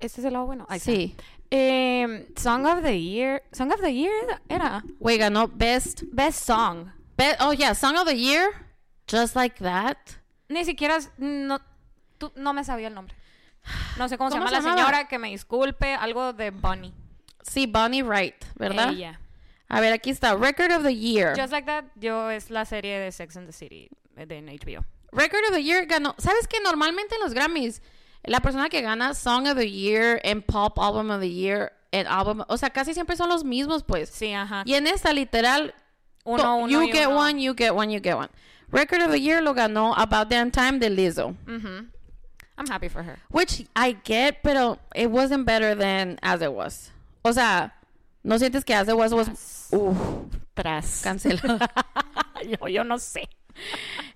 [0.00, 0.66] ¿Este es el lado bueno?
[0.68, 1.14] Ahí sí.
[1.50, 3.42] Em, Song of the Year.
[3.52, 4.82] Song of the Year era-.
[4.98, 6.90] Güey, ganó Best, Best Song.
[7.16, 8.48] Be- Oh, yeah, Song of the Year.
[9.08, 9.96] Just like that.
[10.48, 10.98] Ni siquiera...
[11.16, 11.60] No,
[12.18, 13.14] tú- no me sabía el nombre.
[13.96, 14.82] No sé cómo, se ¿Cómo llama se la llamaba?
[14.88, 15.94] señora, que me disculpe.
[15.94, 16.92] Algo de Bunny.
[17.42, 18.92] Sí, Bonnie Wright, ¿verdad?
[18.92, 19.20] Ella.
[19.68, 20.34] A ver, aquí está.
[20.34, 21.34] Record of the Year.
[21.36, 24.84] Just Like That, yo es la serie de Sex and the City eh, de HBO.
[25.12, 26.14] Record of the Year ganó.
[26.18, 27.82] ¿Sabes que normalmente en los Grammys,
[28.24, 32.06] la persona que gana Song of the Year en Pop Album of the Year, en
[32.06, 34.10] album, o sea, casi siempre son los mismos, pues.
[34.10, 34.62] Sí, ajá.
[34.66, 35.74] Y en esta, literal,
[36.24, 37.18] Uno, uno you y get uno.
[37.18, 38.28] one, you get one, you get one.
[38.70, 41.34] Record of the Year lo ganó About Damn Time de Lizzo.
[41.46, 41.86] Ujú.
[42.58, 43.18] I'm happy for her.
[43.30, 46.90] Which I get, pero it wasn't better than As It Was.
[47.22, 47.74] O sea,
[48.22, 49.68] ¿no sientes que As It Was was...
[49.70, 49.96] Uf,
[50.54, 51.02] Tras.
[51.02, 51.58] cancelado.
[52.60, 53.28] yo, yo no sé.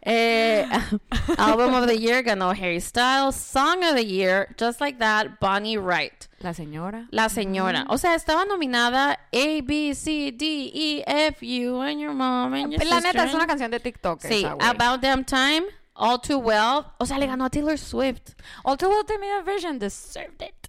[0.02, 0.66] Eh,
[1.38, 3.36] album of the Year ganó Harry Styles.
[3.36, 6.28] Song of the Year, Just Like That, Bonnie Wright.
[6.40, 7.06] La señora.
[7.10, 7.86] La señora.
[7.88, 12.72] O sea, estaba nominada A, B, C, D, E, F, U, and your mom and
[12.72, 14.20] your La neta, es una canción de TikTok.
[14.20, 14.56] Sí, esa.
[14.60, 15.62] About Damn Time,
[15.94, 16.86] All Too Well.
[16.98, 18.34] O sea, le ganó a Taylor Swift.
[18.64, 20.61] All Too Well a Vision deserved it.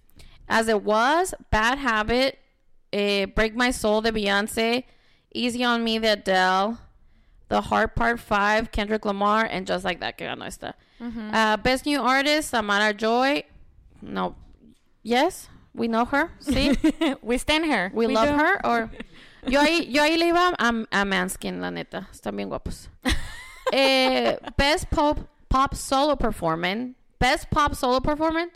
[0.48, 2.38] As It Was, Bad Habit,
[2.92, 4.84] eh, Break My Soul the Beyonce,
[5.34, 6.78] Easy on Me the Adele,
[7.48, 10.74] The Heart Part 5, Kendrick Lamar, and Just Like That, que ganó esta.
[11.00, 13.44] Uh, Best New Artist, Samara Joy.
[14.00, 14.36] No.
[15.02, 16.30] Yes, we know her.
[16.40, 17.16] Sí.
[17.20, 17.90] We stand her.
[17.92, 18.34] We, love do.
[18.34, 18.66] her.
[18.66, 18.90] Or...
[19.46, 22.08] Yo ahí, yo ahí le iba a, a Manskin, la neta.
[22.10, 22.88] Están bien guapos.
[23.72, 25.18] eh, best Pop,
[25.50, 26.94] pop Solo Performance.
[27.18, 28.54] Best Pop Solo Performance.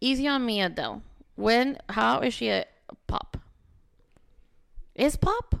[0.00, 1.02] Easy on Me, Adele.
[1.36, 2.66] When, how is she a
[3.06, 3.36] pop?
[4.94, 5.54] ¿Es pop?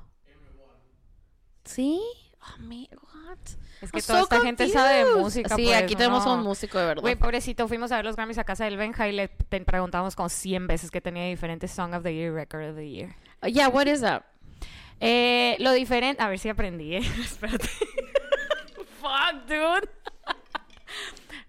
[1.64, 2.00] ¿Sí?
[2.40, 3.38] Oh, my God.
[3.80, 5.22] Es que I'm toda so esta gente sabe de confused.
[5.22, 5.56] música.
[5.56, 6.34] Sí, pues, aquí tenemos no.
[6.34, 7.02] un músico de verdad.
[7.02, 10.28] Güey, pobrecito, fuimos a ver los Grammys a casa del Benja y le preguntamos como
[10.28, 13.16] 100 veces que tenía diferentes Song of the Year, Record of the Year.
[13.42, 14.22] Uh, yeah, what is that?
[15.00, 16.98] Eh, lo diferente, a ver si aprendí, eh.
[17.20, 17.68] Espérate.
[19.00, 19.88] Fuck, dude.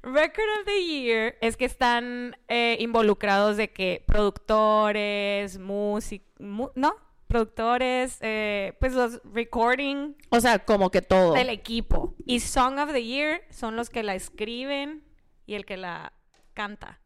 [0.06, 6.30] Record of the Year es que están eh, involucrados de que productores, músicos,
[6.76, 6.96] ¿no?
[7.28, 11.34] Productores, eh, pues los recording O sea, como que todo.
[11.34, 12.14] del equipo.
[12.26, 15.04] Y Song of the Year son los que la escriben
[15.48, 16.14] y el que la
[16.54, 17.02] canta.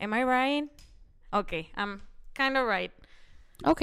[0.00, 0.70] Am I right?
[1.30, 2.02] Ok, I'm
[2.34, 2.92] kind of right.
[3.64, 3.82] Ok.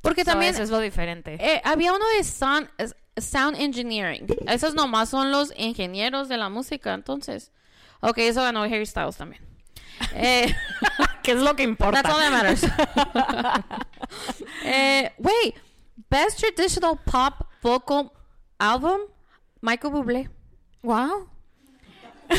[0.00, 1.34] Porque So, también eso es lo diferente.
[1.40, 2.20] Eh, había uno de
[2.78, 4.26] es- sound engineering.
[4.46, 7.52] Esos nomás son los ingenieros de la música, entonces.
[8.00, 9.42] Ok, eso ganó Harry Styles también.
[10.14, 10.54] Eh,
[11.22, 12.02] ¿Qué es lo que importa?
[12.02, 12.62] that's all that matters.
[14.64, 15.54] eh, wait,
[16.10, 18.12] best traditional pop vocal
[18.58, 19.00] album,
[19.62, 20.28] Michael Bublé.
[20.82, 21.28] Wow.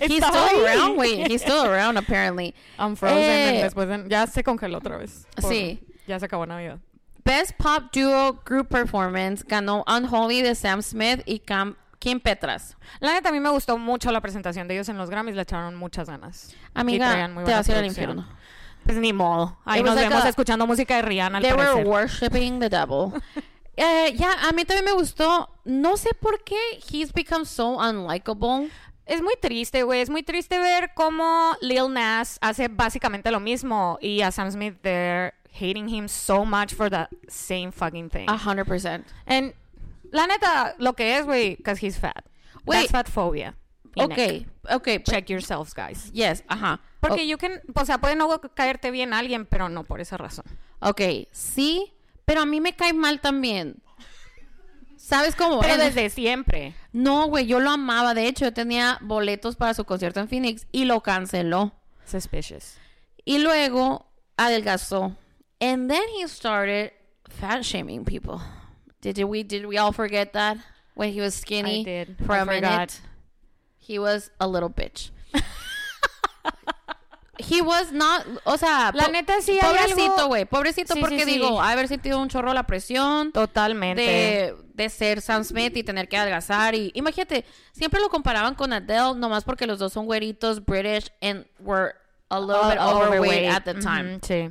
[0.00, 0.64] He's still ahí.
[0.64, 0.96] around.
[0.96, 2.54] Wait, he's still around apparently.
[2.78, 3.18] I'm frozen.
[3.18, 5.26] Eh, después de- ya se congeló otra vez.
[5.34, 5.80] Por- Sí.
[6.06, 6.78] Ya se acabó Navidad.
[7.28, 12.74] Best pop duo group performance ganó Unholy de Sam Smith y Cam- Kim Petras.
[13.00, 15.34] La neta, a mí me gustó mucho la presentación de ellos en los Grammys.
[15.36, 16.54] Le echaron muchas ganas.
[16.72, 18.26] Amiga, muy te vas a ir al infierno.
[18.84, 19.58] Pues ni modo.
[19.66, 21.86] Ahí It nos like vemos a- escuchando música de Rihanna al They were parecer.
[21.86, 23.12] worshiping the devil.
[23.80, 25.48] Eh, ya, a mí también me gustó.
[25.64, 26.56] No sé por qué
[26.90, 28.70] he's become so unlikable.
[29.06, 30.00] Es muy triste, güey.
[30.00, 34.78] Es muy triste ver cómo Lil Nas hace básicamente lo mismo y a Sam Smith
[34.82, 38.28] they're hating him so much for the same fucking thing.
[38.28, 39.06] A hundred percent.
[39.26, 39.52] And
[40.12, 42.24] la neta, lo que es, güey, because he's fat.
[42.66, 42.90] Wait.
[42.90, 43.54] That's fat phobia.
[43.96, 44.98] Okay, okay.
[44.98, 46.10] but- Check yourselves, guys.
[46.12, 46.78] yes, ajá.
[47.00, 47.24] Porque Oh.
[47.24, 50.44] you can, o sea, puede no caerte bien alguien, pero no por esa razón.
[50.80, 51.00] Ok,
[51.32, 51.92] sí,
[52.24, 53.82] pero a mí me cae mal también.
[54.96, 55.60] ¿Sabes cómo?
[55.60, 56.74] Pero desde siempre.
[56.92, 58.14] No, güey, yo lo amaba.
[58.14, 61.72] De hecho, yo tenía boletos para su concierto en Phoenix y lo canceló.
[62.04, 62.76] Suspicious.
[63.24, 65.16] Y luego adelgazó.
[65.60, 66.92] And then he started
[67.28, 68.40] fat shaming people.
[69.00, 70.58] Did we did we all forget that
[70.94, 72.16] when he was skinny I did.
[72.24, 73.00] for I a minute?
[73.78, 75.10] He was a little bitch.
[77.38, 81.32] he was not, o sea, La neta, sí pobrecito, güey, pobrecito Sí, porque sí, sí.
[81.38, 84.02] digo, haber sentido un chorro la presión Totalmente.
[84.02, 88.72] de, de ser Sam Smith y tener que adelgazar y imagínate, siempre lo comparaban con
[88.72, 91.94] Adele nomás porque los dos son güeritos British and were
[92.30, 94.18] a little Oh, bit overweight, at the time.
[94.22, 94.50] Sí.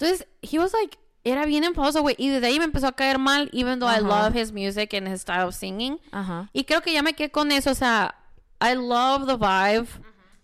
[0.00, 3.18] Entonces, he was like, era bien enfadoso, güey, y desde ahí me empezó a caer
[3.18, 4.08] mal, even though I Ajá.
[4.08, 6.00] love his music and his style of singing.
[6.10, 6.48] Ajá.
[6.54, 8.14] Y creo que ya me quedé con eso, o sea,
[8.60, 9.88] I love the vibe,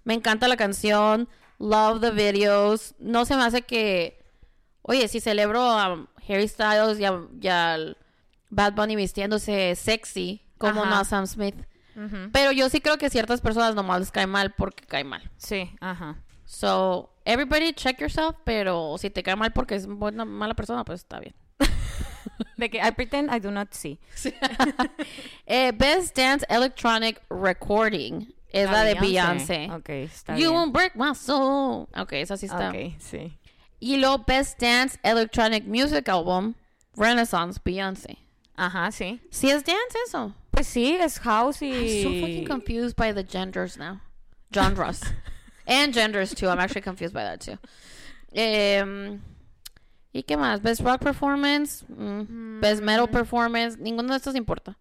[0.05, 4.23] me encanta la canción, love the videos, no se me hace que,
[4.83, 7.97] oye, si celebro a Harry Styles y a, y
[8.51, 11.57] Bad Bunny vistiéndose sexy, como no a Sam Smith.
[12.33, 15.31] Pero yo sí creo que ciertas personas nomás les cae mal porque cae mal.
[15.39, 16.17] Sí, ajá.
[16.45, 21.01] So, everybody check yourself, pero si te cae mal porque es buena, mala persona, pues
[21.05, 21.35] está bien.
[22.57, 23.99] De que I pretend I do not see.
[25.47, 29.71] Eh, Best Dance Electronic Recording es la de Beyoncé.
[29.71, 30.53] Ok, está You bien.
[30.55, 31.89] won't break my soul.
[31.97, 32.71] Ok, esa sí está.
[32.71, 33.37] Ok, sí.
[33.79, 36.55] Y lo Best Dance Electronic Music Album,
[36.97, 38.17] Renaissance Beyoncé.
[38.57, 39.21] Ajá, sí.
[39.31, 40.35] ¿Sí es dance eso?
[40.51, 41.71] Pues sí, es house y...
[41.71, 44.01] I'm so fucking confused by the genders now.
[44.51, 45.03] Genres.
[45.67, 46.49] and genders too.
[46.49, 47.59] I'm actually confused by that too.
[48.33, 49.21] Em,
[50.13, 50.63] ¿Y qué más?
[50.63, 54.77] Best Rock Performance, mm, Best Metal Performance, ninguno de estos importa.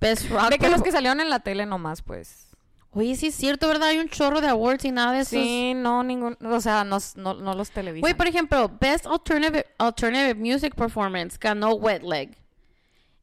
[0.00, 2.48] Best Rock De que los que salieron en la tele nomás, pues.
[2.90, 3.88] Oye, sí es cierto, ¿verdad?
[3.88, 5.30] Hay un chorro de awards y nada de esos.
[5.30, 6.38] Sí, no, ningún...
[6.40, 8.00] O sea, no, no, no los televisan.
[8.00, 12.36] Güey, por ejemplo, Best Alternative, Alternative Music Performance ganó Wet Leg.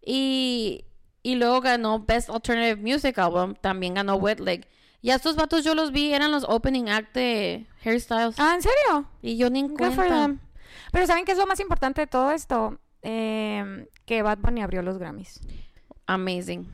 [0.05, 0.85] Y,
[1.23, 4.67] y luego ganó Best Alternative Music Album, también ganó Wet Leg.
[5.05, 8.39] Y a estos vatos yo los vi, eran los opening act de Harry Styles.
[8.39, 9.07] Ah, ¿en serio?
[9.21, 10.33] y yo ni en cuenta.
[10.91, 12.79] Pero ¿saben qué es lo más importante de todo esto?
[13.03, 15.41] Eh, que Bad Bunny abrió los Grammys.
[16.07, 16.67] Amazing.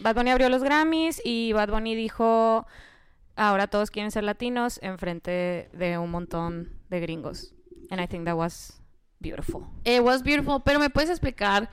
[0.00, 2.66] Bad Bunny abrió los Grammys y Bad Bunny dijo,
[3.36, 7.52] ahora todos quieren ser latinos enfrente de un montón de gringos.
[7.90, 8.80] And I think that was
[9.20, 9.66] beautiful.
[9.84, 11.68] It was beautiful, pero ¿me puedes explicar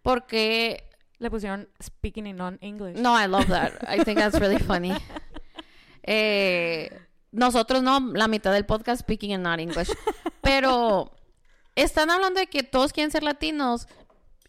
[0.00, 0.88] por qué?
[1.22, 2.98] Le pusieron speaking in non-English.
[2.98, 3.74] No, I love that.
[3.88, 4.92] I think that's really funny.
[6.04, 6.90] Eh,
[7.30, 9.88] nosotros no, la mitad del podcast speaking in not English.
[10.40, 11.12] Pero
[11.76, 13.86] están hablando de que todos quieren ser latinos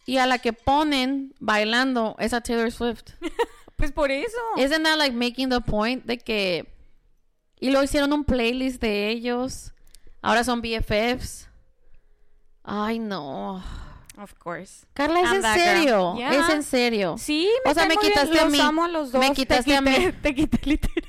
[0.07, 3.12] y a la que ponen bailando es a Taylor Swift.
[3.75, 4.38] Pues por eso.
[4.57, 6.73] Isn't that like making the point de que
[7.59, 9.73] y luego hicieron un playlist de ellos.
[10.21, 11.49] Ahora son BFFs.
[12.63, 13.63] Ay, no.
[14.17, 14.86] Of course.
[14.93, 16.15] Carla, es I'm en serio.
[16.17, 16.34] Yeah.
[16.34, 17.15] Es en serio.
[17.17, 18.13] Sí, O sea, me muy bien.
[18.13, 18.60] quitaste a Los mí.
[18.60, 19.19] amo a los dos.
[19.19, 20.12] Me Te quitaste a quité- mí.
[20.21, 21.04] Te quité literal.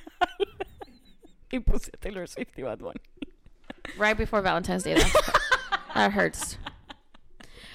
[1.50, 3.00] y puse a Taylor Swift y Bad Bunny.
[3.98, 4.94] Right before Valentine's Day.
[4.94, 5.12] That,
[5.94, 6.58] that hurts.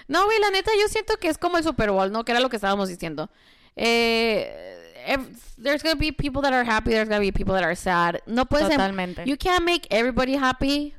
[0.07, 2.25] No, güey, la neta, yo siento que es como el Super Bowl, ¿no?
[2.25, 3.29] Que era lo que estábamos diciendo.
[3.75, 7.75] Eh, if- there's gonna be people that are happy, there's gonna be people that are
[7.75, 8.19] sad.
[8.25, 8.65] No puedes...
[8.71, 9.23] em- Totalmente.
[9.27, 10.95] You can't make everybody happy.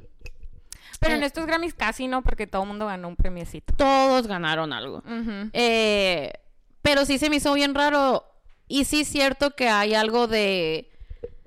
[1.01, 3.75] Pero Eh, en estos Grammys casi no, porque todo el mundo ganó un premiecito.
[3.77, 5.03] Todos ganaron algo.
[5.53, 6.33] Eh,
[6.83, 8.25] pero sí se me hizo bien raro.
[8.69, 10.91] Y sí es cierto que hay algo de...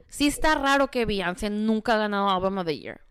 [0.10, 3.02] Sí está raro que Beyoncé nunca ha ganado Album of the Year.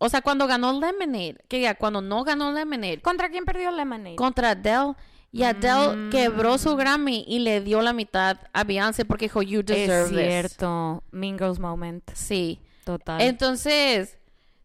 [0.00, 4.16] O sea, cuando ganó Lemonade, que ya cuando no ganó Lemonade, ¿Contra quién perdió Lemonade?
[4.16, 4.94] contra Adele,
[5.30, 6.10] y Adele Mm.
[6.10, 10.08] quebró su Grammy y le dio la mitad a Beyoncé porque dijo, you es deserve
[10.08, 10.16] this.
[10.16, 11.04] cierto.
[11.10, 12.02] Mean Girls Moment.
[12.14, 12.60] Sí.
[12.84, 13.20] Total.
[13.20, 14.16] Entonces,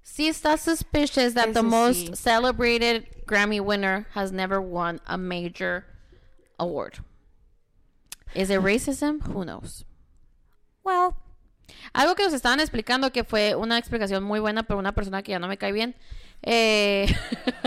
[0.05, 2.15] sí está suspicious that the Eso most sí.
[2.15, 5.83] celebrated Grammy winner has never won a major
[6.59, 6.99] award.
[8.35, 9.21] Is it racism?
[9.27, 9.83] Who knows?
[10.83, 11.15] well,
[11.93, 15.31] Algo que nos estaban explicando que fue una explicación muy buena, pero una persona que
[15.31, 15.95] ya no me cae bien.
[16.43, 17.07] Eh,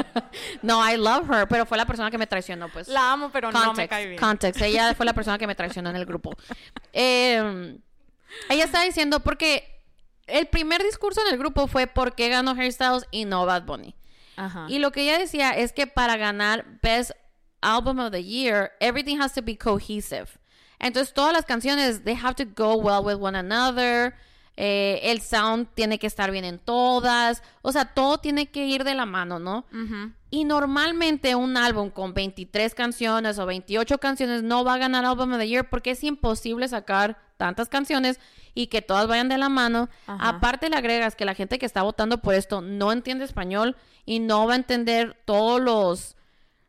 [0.63, 2.87] no, I love her, pero fue la persona que me traicionó, pues.
[2.87, 4.21] la amo, pero no me cae bien.
[4.21, 4.63] context.
[4.63, 6.37] Ella fue la persona que me traicionó en el grupo.
[6.93, 7.79] Eh,
[8.49, 9.78] ella estaba diciendo, porque
[10.29, 13.65] el primer discurso en el grupo fue por qué ganó Harry Styles y no Bad
[13.65, 13.95] Bunny.
[14.37, 14.67] Ajá.
[14.69, 17.13] Y lo que ella decía es que para ganar Best
[17.61, 20.29] Album of the Year, everything has to be cohesive.
[20.79, 24.15] Entonces todas las canciones, they have to go well with one another.
[24.61, 27.45] Eh, el sound tiene que estar bien en todas.
[27.63, 29.65] O sea, todo tiene que ir de la mano, ¿no?
[30.31, 35.35] Y normalmente un álbum con 23 canciones o 28 canciones no va a ganar Album
[35.35, 38.19] of the Year porque es imposible sacar tantas canciones
[38.53, 39.89] y que todas vayan de la mano.
[40.09, 40.29] Ajá.
[40.29, 44.19] Aparte le agregas que la gente que está votando por esto no entiende español y
[44.19, 46.17] no va a entender todos los,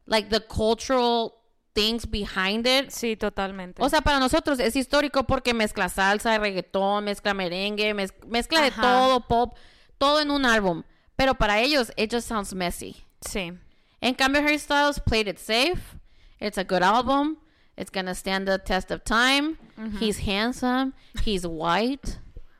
[0.05, 1.38] like, the cultural
[1.73, 2.89] things behind it.
[2.89, 3.81] Sí, totalmente.
[3.83, 8.71] O sea, para nosotros es histórico porque mezcla salsa, reggaetón, mezcla merengue, mez- mezcla de
[8.71, 9.55] todo, pop,
[9.97, 10.83] todo en un álbum.
[11.15, 12.95] Pero para ellos, it just sounds messy.
[13.21, 13.53] sí.
[14.01, 15.97] En cambio, Harry Styles played it safe.
[16.39, 17.37] It's a good album.
[17.75, 19.57] It's gonna stand the test of time.
[19.99, 20.93] He's handsome.
[21.25, 22.17] He's white.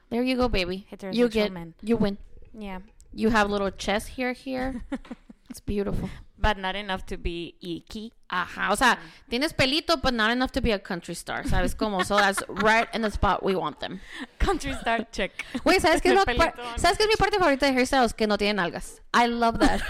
[0.09, 0.85] There you go, baby.
[1.13, 1.75] You get, man.
[1.81, 2.17] you win.
[2.53, 2.79] Yeah.
[3.13, 4.83] You have little chest here, here.
[5.49, 6.09] It's beautiful.
[6.41, 8.13] But not enough to be icky.
[8.29, 8.97] Ajá, o sea,
[9.29, 12.05] tienes pelito, but not enough to be a country star, ¿sabes cómo?
[12.05, 13.99] So that's right in the spot we want them.
[14.37, 15.31] Country star check.
[15.63, 16.77] Güey, ¿sabes qué, es El lo- par- pelito.
[16.79, 18.13] ¿sabes qué es mi parte favorita de Harry Styles?
[18.13, 19.01] Que no tienen algas.
[19.13, 19.81] I love that.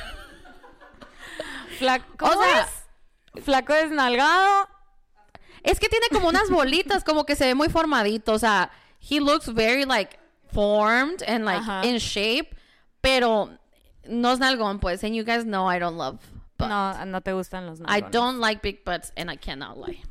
[1.78, 2.26] Flaco.
[2.26, 2.62] O sea-
[3.36, 3.44] es?
[3.44, 4.68] Flaco desnalgado.
[5.64, 8.34] Es que tiene como unas bolitas, como que se ve muy formadito.
[8.34, 10.18] O sea, he looks very like
[10.52, 11.86] formed and like Ajá.
[11.86, 12.56] in shape,
[13.02, 13.52] pero
[14.06, 15.04] no es nalgón, pues.
[15.04, 16.18] And you guys know I don't love
[16.68, 18.12] No, no te gustan los I nalgones.
[18.12, 20.02] don't like big butts, and I cannot lie.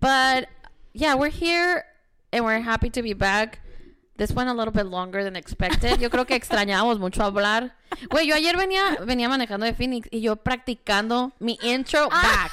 [0.00, 0.48] But
[0.92, 1.84] yeah, we're here
[2.32, 3.60] and we're happy to be back.
[4.16, 5.98] This went a little bit longer than expected.
[5.98, 7.74] Yo creo que extrañamos mucho hablar.
[8.10, 12.52] Güey, yo ayer venía, venía manejando de Phoenix y yo practicando mi intro back.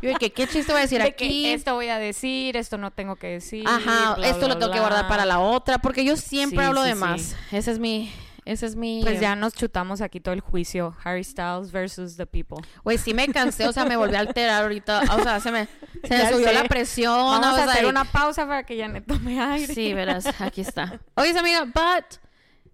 [0.00, 1.04] Yo dije, ¿qué chiste voy a decir Ah.
[1.04, 1.46] De que aquí?
[1.46, 3.66] esto voy a decir, esto no tengo que decir.
[3.68, 4.88] Ajá, bla, esto bla, lo tengo que bla.
[4.88, 7.00] guardar para la otra, porque yo siempre Sí, hablo sí, de sí.
[7.00, 7.36] más.
[7.52, 8.10] Ese es mi,
[8.44, 9.00] ese es mi.
[9.02, 10.96] Pues ya nos chutamos aquí todo el juicio.
[11.04, 12.58] Harry Styles versus the people.
[12.84, 15.68] Güey, sí me cansé, o sea, me volví a alterar ahorita, o sea, se me,
[16.04, 16.54] se me subió sé.
[16.54, 17.14] la presión.
[17.40, 19.72] Vamos a hacer like- una pausa para que ya me tome aire.
[19.72, 21.00] Sí, verás, aquí está.
[21.16, 22.18] Oye, amiga, but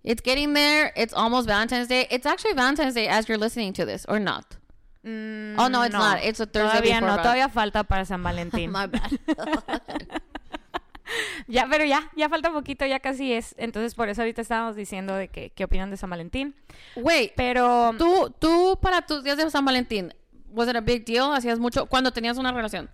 [0.02, 0.92] it's getting there.
[0.96, 2.06] It's almost Valentine's Day.
[2.10, 4.56] It's actually Valentine's Day as you're listening to this, or not?
[5.04, 6.18] Mm, Oh, no, it's not.
[6.24, 8.70] It's a Thursday Todavía no, todavía falta para San Valentín.
[8.72, 9.18] My bad.
[11.48, 13.54] ya, pero ya, ya falta poquito, ya casi es.
[13.58, 16.54] Entonces, por eso ahorita estábamos diciendo de que, qué opinan de San Valentín.
[16.96, 20.14] Wait, Pero tú, tú para tus días de San Valentín,
[20.52, 21.32] was it a big deal?
[21.32, 22.90] ¿Hacías mucho cuando tenías una relación?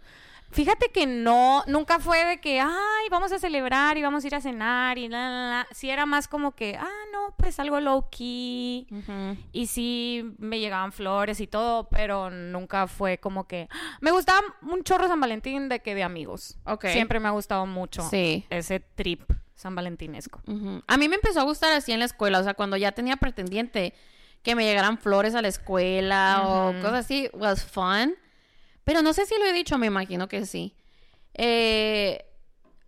[0.50, 4.34] Fíjate que no, nunca fue de que, ay, vamos a celebrar y vamos a ir
[4.34, 5.66] a cenar y la, la, la.
[5.72, 8.86] Sí era más como que, ah, no, pues algo low key.
[9.52, 13.68] Y sí me llegaban flores y todo, pero nunca fue como que...
[14.00, 16.56] Me gustaba un chorro San Valentín de que de amigos.
[16.64, 16.86] Ok.
[16.88, 18.46] Siempre me ha gustado mucho Sí.
[18.50, 19.22] ese trip
[19.54, 20.40] san valentinesco.
[20.86, 23.16] A mí me empezó a gustar así en la escuela, o sea, cuando ya tenía
[23.16, 23.94] pretendiente
[24.42, 28.14] que me llegaran flores a la escuela o cosas así, was fun.
[28.84, 30.74] Pero no sé si lo he dicho, me imagino que sí.
[31.34, 32.24] Eh,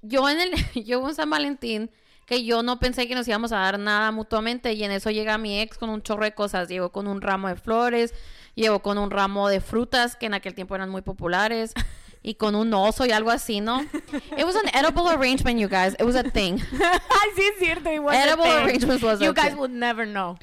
[0.02, 0.52] yo en el,
[0.84, 1.90] yo un San Valentín
[2.26, 5.38] que yo no pensé que nos íbamos a dar nada mutuamente y en eso llega
[5.38, 6.68] mi ex con un chorro de cosas.
[6.68, 8.12] Llegó con un ramo de flores,
[8.54, 11.72] llegó con un ramo de frutas que en aquel tiempo eran muy populares
[12.24, 13.80] y con un oso y algo así, ¿no?
[14.36, 15.94] It was an edible arrangement, you guys.
[16.00, 16.58] It was a thing.
[16.72, 17.92] Ay, sí es cierto.
[17.92, 18.64] It was a Edible thing.
[18.64, 19.58] arrangements was a You guys thing.
[19.58, 20.36] would never know.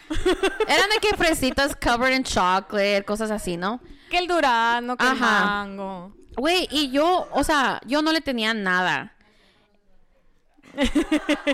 [0.67, 3.81] Eran de que fresitas covered in chocolate, cosas así, ¿no?
[4.13, 5.45] Que el durazno, que el Ajá.
[5.45, 6.15] mango.
[6.37, 9.13] Güey, y yo, o sea, yo no le tenía nada.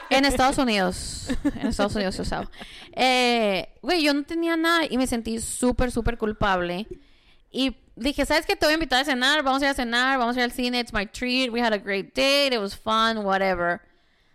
[0.10, 1.28] en Estados Unidos.
[1.56, 2.50] En Estados Unidos se usaba.
[2.94, 6.88] Eh, Güey, yo no tenía nada y me sentí súper, súper culpable.
[7.52, 8.56] Y dije, ¿sabes qué?
[8.56, 9.44] Te voy a invitar a cenar.
[9.44, 10.18] Vamos a ir a cenar.
[10.20, 10.80] Vamos a ir al cine.
[10.80, 11.52] It's my treat.
[11.52, 12.54] We had a great date.
[12.54, 13.24] It was fun.
[13.26, 13.82] Whatever.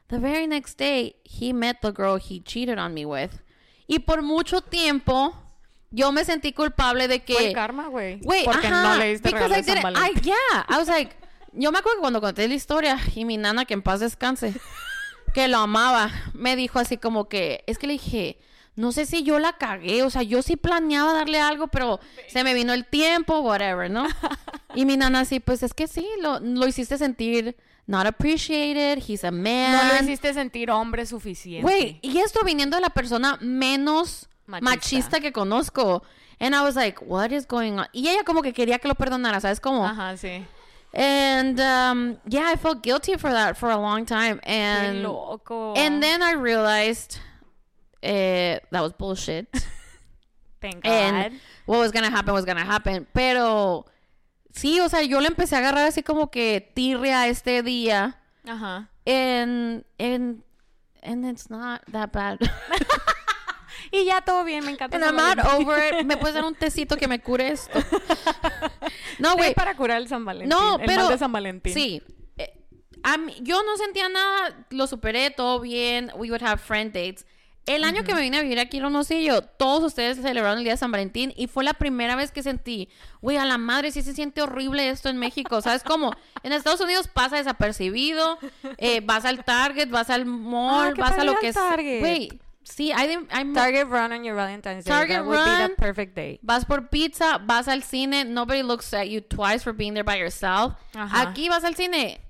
[0.09, 3.41] The very next day, he met the girl he cheated on me with.
[3.87, 5.35] Y por mucho tiempo,
[5.95, 7.35] yo me sentí culpable de que...
[7.35, 8.21] Fue karma, güey.
[8.21, 10.23] Porque ajá, no le diste regalo I de San didn't- I, Valentín.
[10.25, 11.15] yeah, I was like,
[11.53, 14.55] yo me acuerdo que cuando conté la historia y mi nana, que en paz descanse,
[15.33, 18.39] que lo amaba, me dijo así como que, es que le dije,
[18.77, 22.43] no sé si yo la cagué, o sea, yo sí planeaba darle algo, pero se
[22.43, 24.07] me vino el tiempo, whatever, ¿no?
[24.75, 29.23] Y mi nana así, pues es que sí, lo, lo hiciste sentir not appreciated, he's
[29.25, 29.73] a man.
[29.73, 31.63] No lo hiciste sentir hombre suficiente.
[31.63, 34.65] Güey, y esto viniendo de la persona menos Machista.
[34.71, 35.21] machista.
[35.21, 36.03] que conozco.
[36.41, 37.87] And I was like, what is going on?
[37.93, 39.87] Y ella como que quería que lo perdonara, ¿sabes cómo?
[39.87, 40.45] Ajá, sí.
[40.93, 44.39] And um, yeah, I felt guilty for that for a long time.
[44.41, 45.75] Qué And loco.
[45.75, 47.19] and then I realized
[48.03, 49.49] eh, that was bullshit.
[50.61, 51.33] Thank God.
[51.67, 53.07] what was gonna happen was gonna happen.
[53.13, 53.87] Pero
[54.53, 58.15] sí, o sea, yo le empecé a agarrar así como que tirria este día.
[58.47, 58.89] Ajá.
[59.07, 60.43] And and
[61.03, 62.39] and it's not that bad.
[63.95, 64.97] Y ya todo bien, me encanta.
[64.97, 66.05] And I'm not over it.
[66.05, 67.79] ¿Me puedes dar un tecito que me cure esto?
[69.21, 69.55] no, güey.
[69.55, 70.49] para curar el San Valentín.
[70.49, 71.03] No, el pero...
[71.03, 71.73] mal de San Valentín.
[71.73, 72.03] Sí.
[72.37, 72.61] Eh,
[73.19, 77.25] mí- yo no sentía nada, lo superé, todo bien, we would have friend dates.
[77.67, 80.75] El año que me vine a vivir aquí en Hermosillo, todos ustedes celebraron el día
[80.75, 82.91] de San Valentín y fue la primera vez que sentí,
[83.23, 86.13] güey, a la madre, sí se siente horrible esto en México, ¿sabes cómo?
[86.43, 88.39] En Estados Unidos pasa desapercibido,
[88.77, 91.55] eh, vas al Target, vas al mall, Ah, vas a lo que es.
[91.55, 92.01] Target.
[92.01, 94.91] Güey, sí, hay, hay Target run on your Valentine's Day.
[94.93, 95.69] Target That would be run.
[95.71, 96.39] the perfect day.
[96.43, 100.19] Vas por pizza, vas al cine, nobody looks at you twice for being there by
[100.19, 100.75] yourself.
[100.95, 101.21] Ajá.
[101.23, 102.21] Aquí vas al cine.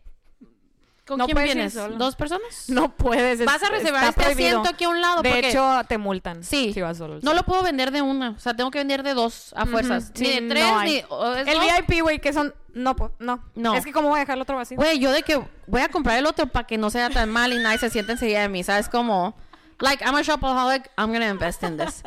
[1.06, 1.74] ¿Con No quién vienes?
[1.98, 2.64] ¿Dos personas?
[2.68, 3.38] No puedes.
[3.38, 4.60] es- Vas a reservar este prohibido.
[4.60, 6.42] asiento aquí a un lado De porque- hecho, te multan.
[6.42, 6.72] Sí.
[6.72, 7.18] Si vas solo.
[7.20, 8.30] No lo puedo vender de una.
[8.30, 10.04] O sea, tengo que vender de dos a fuerzas.
[10.14, 11.02] Ujú, Ni sí, de tres, no ni.
[11.10, 11.64] o es El dos.
[11.86, 12.54] VIP, güey, que son.
[12.72, 13.44] No, no.
[13.54, 13.74] No.
[13.74, 14.78] Es que, ¿cómo voy a dejar el otro vacío?
[14.78, 17.52] Güey, yo de que voy a comprar el otro para que no sea tan mal
[17.52, 18.64] y nadie se sienta enseguida de mí.
[18.64, 18.88] ¿Sabes?
[18.88, 19.36] Como,
[19.80, 22.02] like, I'm a shopaholic, I'm gonna invest in this.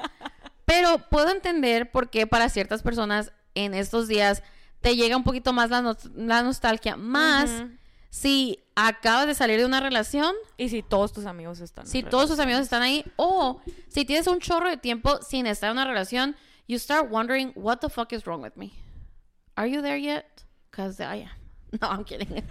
[0.66, 4.44] Pero puedo entender por qué para ciertas personas en estos días
[4.82, 6.96] te llega un poquito más la, nos- la nostalgia.
[6.98, 7.72] Más Ujú.
[8.10, 11.88] si acabas de salir de una relación, Y si todos tus amigos están.
[11.88, 15.70] si todos tus amigos están ahí, o si tienes un chorro de tiempo sin estar
[15.72, 16.36] en una relación,
[16.68, 18.74] you start wondering, what the fuck is wrong with me?
[19.56, 20.44] Are you there yet?
[20.70, 21.30] Because I am.
[21.82, 22.30] No, I'm kidding.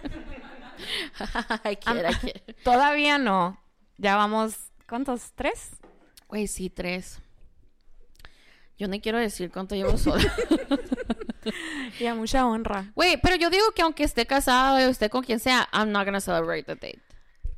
[1.64, 2.54] I kid, I kid.
[2.64, 3.56] Todavía no.
[3.98, 4.65] Ya vamos.
[4.88, 5.32] ¿Cuántos?
[5.34, 5.70] ¿Tres?
[6.28, 7.20] Güey, sí, tres.
[8.78, 10.22] Yo no quiero decir cuánto llevo sola.
[12.00, 12.90] Y a mucha honra.
[12.94, 16.04] Güey, pero yo digo que aunque esté casado o esté con quien sea, I'm not
[16.04, 17.00] gonna celebrate the date.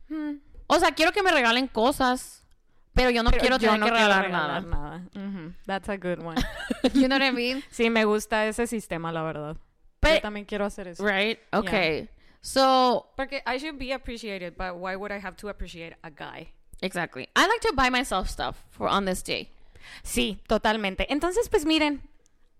[0.09, 0.41] Hmm.
[0.67, 2.45] O sea, quiero que me regalen cosas,
[2.93, 5.55] pero yo no Pero quiero yo tener no que quiero regalar, regalar nada.
[5.67, 6.37] That's a good one.
[6.95, 7.65] you know what I mean?
[7.71, 9.57] Sí, me gusta ese sistema, la verdad.
[10.01, 11.03] Pe- Yo también quiero hacer eso.
[11.05, 11.39] Right?
[11.53, 12.11] Okay.
[12.41, 16.53] So, Porque I should be appreciated, but why would I have to appreciate a guy?
[16.83, 17.29] Exactly.
[17.37, 19.51] I like to buy myself stuff for on this day.
[20.03, 21.07] Sí, totalmente.
[21.11, 22.03] Entonces, pues miren,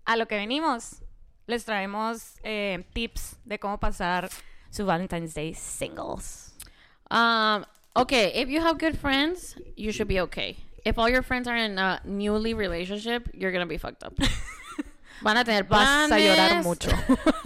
[0.05, 1.01] a lo que venimos,
[1.47, 4.29] les traemos eh, tips de cómo pasar
[4.69, 6.53] su Valentine's Day singles.
[7.11, 7.65] Um,
[7.95, 10.57] okay, if you have good friends, you should be okay.
[10.85, 14.13] If all your friends are in a newly relationship, you're gonna be fucked up.
[15.21, 16.89] Van a tener Vas a llorar mucho.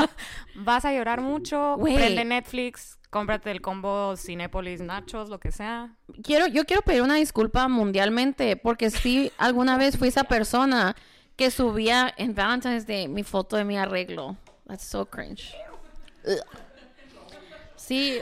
[0.55, 1.77] Vas a llorar mucho.
[1.77, 5.95] Prende Netflix, cómprate el combo Cinépolis Nachos, lo que sea.
[6.23, 10.95] Quiero, yo quiero pedir una disculpa mundialmente porque sí alguna vez fui esa persona
[11.35, 14.35] que subía en Valentine's Day mi foto de mi arreglo.
[14.67, 15.53] That's so cringe.
[16.25, 16.39] Ugh.
[17.75, 18.19] Sí,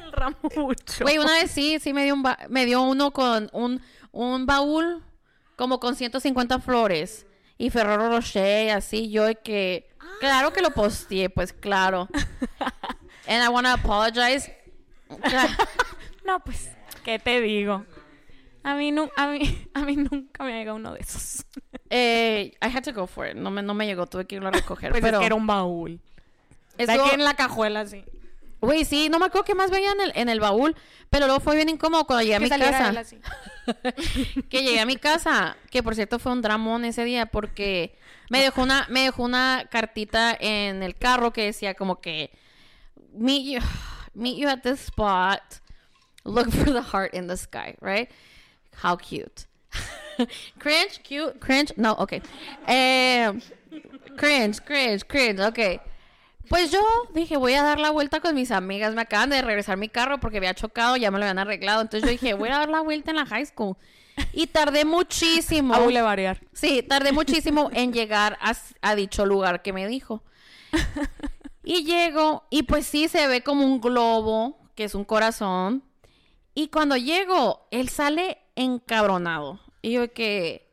[0.00, 1.02] el ramo mucho.
[1.04, 4.46] Güey, una vez sí, sí me dio, un ba- me dio uno con un, un
[4.46, 5.02] baúl
[5.56, 7.26] como con 150 flores
[7.58, 9.10] y Ferrero Rocher y así.
[9.10, 9.90] Yo que,
[10.20, 12.08] claro que lo posteé, pues claro.
[13.26, 14.50] And I want to apologize.
[16.24, 16.70] No, pues,
[17.04, 17.84] ¿qué te digo?
[18.64, 21.44] A mí, nu- a mí, a mí nunca me llega uno de esos.
[21.88, 23.36] Eh, I had to go for it.
[23.36, 24.90] No me, no me llegó, tuve que irlo a recoger.
[24.90, 26.00] Pues pero es que era un baúl.
[26.76, 28.04] Está aquí en la cajuela, así.
[28.60, 30.74] Güey, sí, no me acuerdo qué más veía en el, en el baúl,
[31.10, 32.88] pero luego fue bien incómodo cuando llegué a mi casa.
[32.88, 33.20] él así.
[34.48, 37.96] que llegué a mi casa, que por cierto fue un dramón ese día porque
[38.30, 42.30] me dejó una me dejó una cartita en el carro que decía como que
[43.16, 43.60] meet you
[44.14, 45.60] meet you at this spot.
[46.24, 48.10] Look for the heart in the sky, right?
[48.74, 49.46] How cute.
[50.58, 51.72] cringe, cute, cringe.
[51.76, 52.20] No, okay.
[52.66, 53.32] Eh,
[54.16, 55.80] cringe, cringe, cringe, okay.
[56.48, 56.80] Pues yo
[57.12, 58.94] dije, voy a dar la vuelta con mis amigas.
[58.94, 61.82] Me acaban de regresar mi carro porque había chocado, ya me lo habían arreglado.
[61.82, 63.76] Entonces yo dije, voy a dar la vuelta en la high school.
[64.32, 65.74] Y tardé muchísimo.
[65.74, 66.40] A bulevarear.
[66.52, 70.22] Sí, tardé muchísimo en llegar a, a dicho lugar que me dijo.
[71.68, 75.82] Y llego, y pues sí se ve como un globo, que es un corazón.
[76.54, 79.58] Y cuando llego, él sale encabronado.
[79.82, 80.72] Y yo que.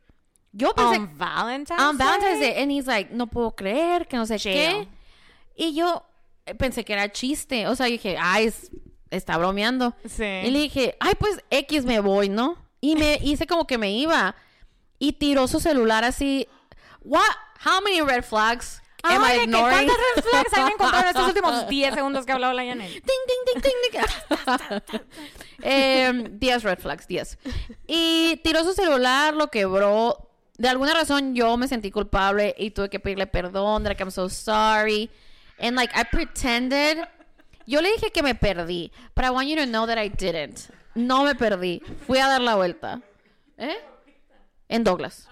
[0.52, 0.98] Yo pensé.
[1.00, 2.54] On Valentine's On Valentine's Day?
[2.54, 2.62] Day.
[2.62, 4.88] And he's like, no puedo creer, que no sé qué.
[5.56, 6.04] Y yo
[6.46, 7.68] eh, pensé que era chiste.
[7.68, 8.70] O sea, dije, ay, es-
[9.10, 9.96] está bromeando.
[10.08, 10.24] Sí.
[10.24, 12.56] Y le dije, ay, pues X me voy, ¿no?
[12.82, 14.36] Y me hice como que me iba.
[15.00, 16.48] Y tiró su celular así.
[17.02, 17.24] What?
[17.66, 19.52] How many red flags am I que?
[19.52, 22.92] ¿Cuántas red flags han encontrado en estos últimos 10 segundos que ha hablado la Yanel?
[22.92, 24.02] Ding, ding, ding, ding,
[24.82, 25.02] ding.
[25.62, 27.38] Em, 10 red flags, 10.
[27.88, 30.30] Y tiró su celular, lo quebró.
[30.58, 34.30] De alguna razón yo me sentí culpable y tuve que pedirle perdón, like I'm so
[34.30, 35.10] sorry.
[35.60, 36.98] And like I pretended.
[37.66, 40.70] Yo le dije que me perdí, but I want you to know that I didn't.
[40.96, 41.82] No me perdí.
[42.06, 43.02] Fui a dar la vuelta.
[43.58, 43.78] ¿Eh?
[44.68, 45.28] En Douglas.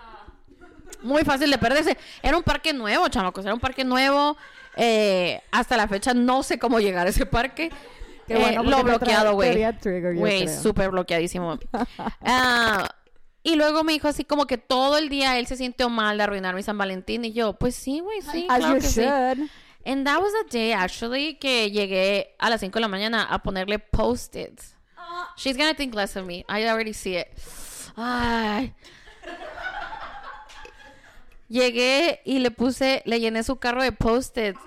[1.02, 1.98] Muy fácil de perderse.
[2.22, 3.44] Era un parque nuevo, chamacos.
[3.46, 4.38] Era un parque nuevo.
[4.78, 7.72] Eh, hasta la fecha no sé cómo llegar a ese parque.
[8.28, 9.66] Qué Eh, bueno, lo te tra- bloqueado, güey.
[10.16, 11.58] Güey, súper bloqueadísimo.
[12.22, 12.88] Ah,
[13.44, 16.24] y luego me dijo así como que todo el día él se sintió mal de
[16.24, 17.26] arruinar mi San Valentín.
[17.26, 18.46] Y yo, pues sí, güey, sí.
[18.50, 19.02] As claro you que sí.
[19.02, 19.50] should.
[19.84, 23.42] And that was the day actually que llegué a las 5 de la mañana a
[23.42, 24.76] ponerle post-its.
[25.36, 26.46] She's gonna think less of me.
[26.48, 27.28] I already see it.
[27.98, 28.74] Ay.
[31.52, 34.58] Llegué y le puse, le llené su carro de post-its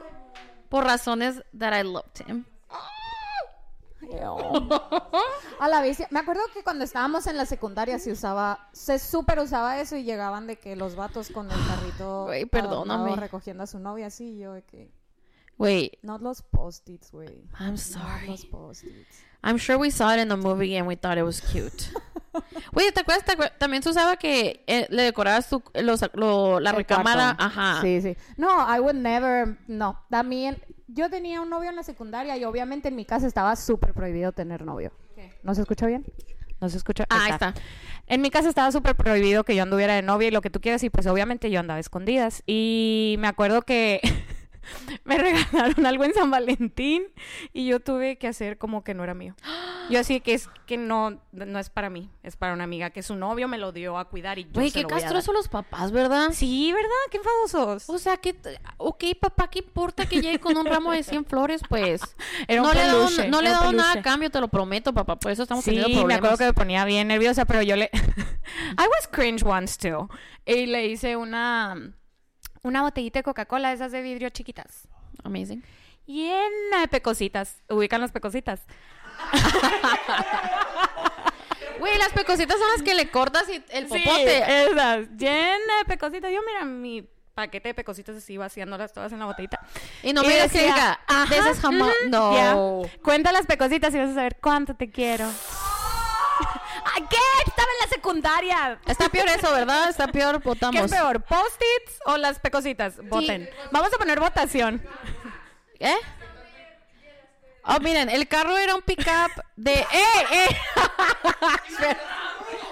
[0.69, 2.45] por razones that I loved him.
[5.61, 9.39] A la vez, me acuerdo que cuando estábamos en la secundaria se usaba, se súper
[9.39, 13.17] usaba eso y llegaban de que los vatos con el carrito adornado perdóname.
[13.17, 14.91] recogiendo a su novia así yo de que
[15.57, 17.49] Wait, no los post-its, güey.
[17.59, 18.27] I'm sorry.
[18.27, 19.25] los post-its.
[19.43, 21.91] I'm sure we saw it in the movie and we thought it was cute.
[22.73, 23.25] Wait, ¿te acuerdas?
[23.25, 27.35] te acuer- También se usaba que eh, le decorabas tu, los- lo- la El recámara.
[27.37, 27.45] cuarto.
[27.45, 27.81] Ajá.
[27.83, 28.17] Sí, sí.
[28.37, 30.01] No, I would never, no.
[30.11, 33.95] También, yo tenía un novio en la secundaria y obviamente en mi casa estaba súper
[33.95, 34.93] prohibido tener novio.
[35.43, 36.05] ¿No se escucha bien?
[36.61, 37.05] No se escucha.
[37.11, 37.53] Ah, ahí está.
[38.07, 40.61] En mi casa estaba súper prohibido que yo anduviera de novia y lo que tú
[40.61, 42.43] quieras, y pues obviamente yo andaba escondidas.
[42.47, 44.01] Y me acuerdo que
[45.05, 47.05] me regalaron algo en San Valentín
[47.53, 49.35] y yo tuve que hacer como que no era mío.
[49.91, 53.03] Yo así que es que no, no es para mí, es para una amiga que
[53.03, 55.05] su novio me lo dio a cuidar y yo Güey, qué lo voy a dar.
[55.13, 56.31] castroso los papás, ¿verdad?
[56.33, 56.89] Sí, ¿verdad?
[57.11, 57.91] Qué enfadosos.
[57.91, 58.35] O sea, que,
[58.79, 61.61] ok, papá, ¿qué importa que llegue con un ramo de 100 flores?
[61.69, 62.01] Pues
[62.49, 64.11] Era un no le he dado, peluche, no le he dado nada a peluche.
[64.11, 65.17] cambio, te lo prometo, papá.
[65.17, 66.17] Por eso estamos Sí, teniendo me problemas.
[66.19, 67.91] acuerdo que me ponía bien nerviosa, pero yo le...
[67.93, 70.09] I was cringe once too.
[70.47, 71.93] Y le hice una...
[72.65, 74.89] Una botellita de Coca-Cola, esas de vidrio chiquitas.
[75.23, 75.63] Amazing.
[76.07, 77.63] Llena de pecositas.
[77.69, 78.61] Ubican las pecositas.
[81.79, 84.39] Güey, las pecositas son las que le cortas y el popote.
[84.65, 85.09] esas.
[85.19, 86.31] Llena de pecositas.
[86.33, 89.61] Yo, mira, mi paquete de pecositas así vaciándolas todas en la botellita.
[90.03, 92.83] Y no me digas que decía, diga, how mu- ujú, No.
[93.03, 95.29] Cuenta las pecositas y vas a saber cuánto te quiero.
[96.95, 97.17] ¿A ¿Qué?
[97.47, 98.79] Estaba en la secundaria.
[98.87, 99.89] Está peor eso, ¿verdad?
[99.89, 100.79] Está peor, votamos.
[100.81, 102.95] ¿Qué es peor, post-its o las pecositas?
[103.09, 103.49] Voten.
[103.73, 104.83] Vamos a poner votación.
[105.81, 105.97] ¿Eh?
[107.65, 109.73] Oh, miren, el carro era un pickup de...
[109.73, 109.87] ¡Eh,
[110.33, 110.49] eh!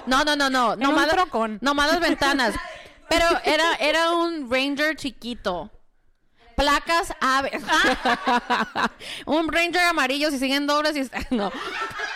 [0.07, 0.73] No, no, no, no.
[0.73, 1.59] Era un Nomás, trocón.
[1.61, 2.55] nomás las ventanas.
[3.09, 5.71] Pero era, era un Ranger chiquito.
[6.57, 7.53] Placas ave.
[9.27, 11.11] un Ranger amarillo si siguen dobles y...
[11.35, 11.51] No.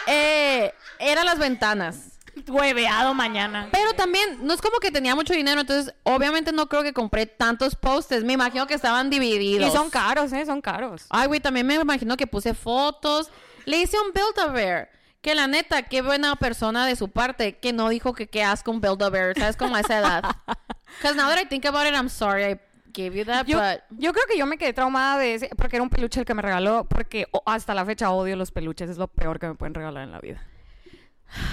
[0.07, 2.17] Eh, eran las ventanas.
[2.47, 3.69] Hueveado mañana.
[3.73, 7.27] Pero también, no es como que tenía mucho dinero, entonces obviamente no creo que compré
[7.27, 8.25] tantos postes.
[8.25, 9.69] Me imagino que estaban divididos.
[9.69, 10.45] Y son caros, ¿eh?
[10.45, 11.07] Son caros.
[11.09, 13.31] Ay, güey, también me imagino que puse fotos.
[13.65, 14.91] Le hice un Build-A-Bear.
[15.23, 18.71] Que la neta, qué buena persona de su parte que no dijo que qué asco
[18.71, 19.35] un Build-A-Bear.
[19.37, 19.57] ¿Sabes?
[19.57, 20.23] Como a esa edad.
[20.99, 22.61] Because now that I think about it, I'm sorry I
[22.97, 23.83] gave you that, Yo, but...
[23.91, 26.35] yo creo que yo me quedé traumada de ese, porque era un peluche el que
[26.35, 29.75] me regaló, porque hasta la fecha odio los peluches, es lo peor que me pueden
[29.75, 30.43] regalar en la vida.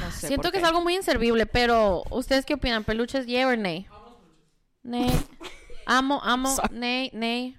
[0.02, 2.84] No sé Siento que es algo muy inservible, pero ¿ustedes qué opinan?
[2.84, 3.88] ¿Peluches yeah o nay?
[4.84, 5.12] Nay.
[5.86, 7.58] Amo, amo, nay, nay.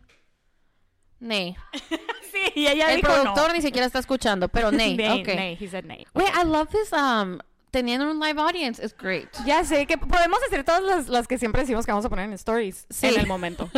[1.20, 1.56] Nay.
[2.34, 3.54] Sí, y ella El dijo productor no.
[3.54, 4.96] ni siquiera está escuchando, pero nay.
[4.96, 5.36] Nay, okay.
[5.36, 6.04] nay, he said nay.
[6.14, 7.40] Wait, I love this um
[7.74, 8.80] teniendo un live audience.
[8.82, 9.28] It's great.
[9.44, 12.26] Ya sé que podemos hacer todas las, las que siempre decimos que vamos a poner
[12.26, 13.08] en stories Sí.
[13.08, 13.68] en el momento.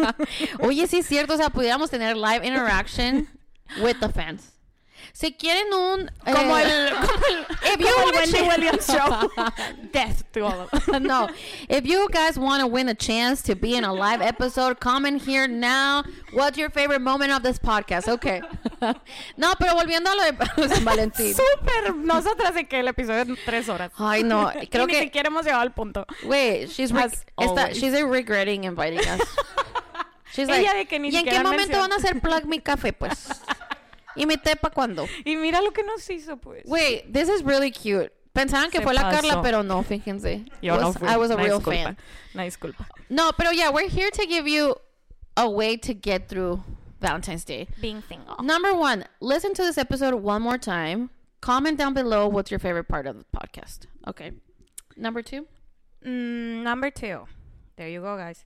[0.60, 3.28] Oye, sí es cierto, o sea, pudiéramos tener live interaction
[3.82, 4.53] with the fans.
[5.12, 9.30] Si quieren un Como eh, el, como el, If you como el Wendy Williams show.
[9.92, 11.04] Death to all of them.
[11.04, 11.28] no,
[11.68, 15.22] if you guys want to win a chance to be in a live episode, comment
[15.22, 16.04] here now.
[16.32, 18.08] What's your favorite moment of this podcast?
[18.08, 18.40] Okay.
[19.36, 20.22] no, pero volviendo a lo
[20.62, 21.34] de San Valentín.
[21.34, 21.94] Súper.
[21.94, 23.92] Nosotras de que el episodio de tres horas.
[23.98, 26.06] Ay, no, creo y ni que siquiera hemos llegado al punto.
[26.24, 27.76] Wait, she's always.
[27.76, 29.20] she's regretting inviting us.
[30.32, 31.80] She's Ella like, de que ni ¿y en qué momento menciona".
[31.82, 33.28] van a hacer plug mi café, pues?
[34.16, 35.06] ¿Y mi té pa' cuándo?
[35.24, 36.62] Y mira lo que nos hizo, pues.
[36.66, 38.12] Wait, this is really cute.
[38.32, 40.44] Pensaban que Se fue la Carla, pero no, fíjense.
[40.60, 41.08] Yo no fui.
[41.08, 41.82] I was a Una real disculpa.
[41.84, 41.96] fan.
[42.34, 42.86] Una disculpa.
[43.08, 44.74] No, pero yeah, we're here to give you
[45.36, 46.62] a way to get through
[47.00, 47.68] Valentine's Day.
[47.80, 48.36] Being single.
[48.42, 51.10] Number one, listen to this episode one more time.
[51.40, 53.86] Comment down below what's your favorite part of the podcast.
[54.08, 54.32] Okay.
[54.96, 55.46] Number two.
[56.04, 57.26] Mm, number two.
[57.76, 58.44] There you go, guys.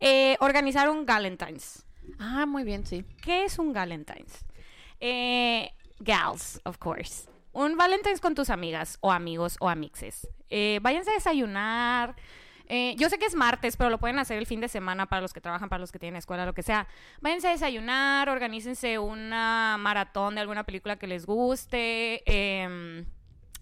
[0.00, 1.82] Eh, organizar un Galentine's.
[2.20, 3.04] Ah, muy bien, sí.
[3.22, 4.44] ¿Qué es un Galentine's?
[5.04, 7.28] Eh, gals, of course.
[7.52, 10.28] Un Valentine's con tus amigas o amigos o amixes.
[10.48, 12.14] Eh, váyanse a desayunar.
[12.68, 15.20] Eh, yo sé que es martes, pero lo pueden hacer el fin de semana para
[15.20, 16.86] los que trabajan, para los que tienen escuela, lo que sea.
[17.20, 22.22] Váyanse a desayunar, organícense una maratón de alguna película que les guste.
[22.24, 23.04] em,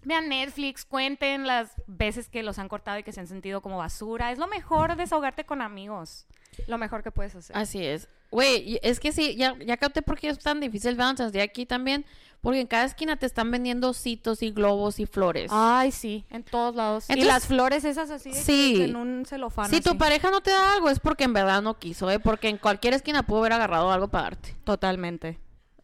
[0.03, 3.79] vean Netflix, cuenten las veces que los han cortado y que se han sentido como
[3.79, 4.31] basura.
[4.31, 6.27] Es lo mejor desahogarte con amigos.
[6.67, 7.57] Lo mejor que puedes hacer.
[7.57, 8.07] Así es.
[8.31, 11.65] Güey, es que sí, ya, ya capté por qué es tan difícil Valentine's Day aquí
[11.65, 12.05] también.
[12.39, 15.51] Porque en cada esquina te están vendiendo ositos y globos y flores.
[15.53, 17.05] Ay, sí, en todos lados.
[17.07, 18.81] y las flores esas así de Sí.
[18.81, 21.77] en un celofán si tu pareja no te da algo es porque en verdad no
[21.77, 22.17] quiso, ¿eh?
[22.17, 24.55] Porque en cualquier esquina pudo haber agarrado algo para darte.
[24.63, 25.39] Totalmente.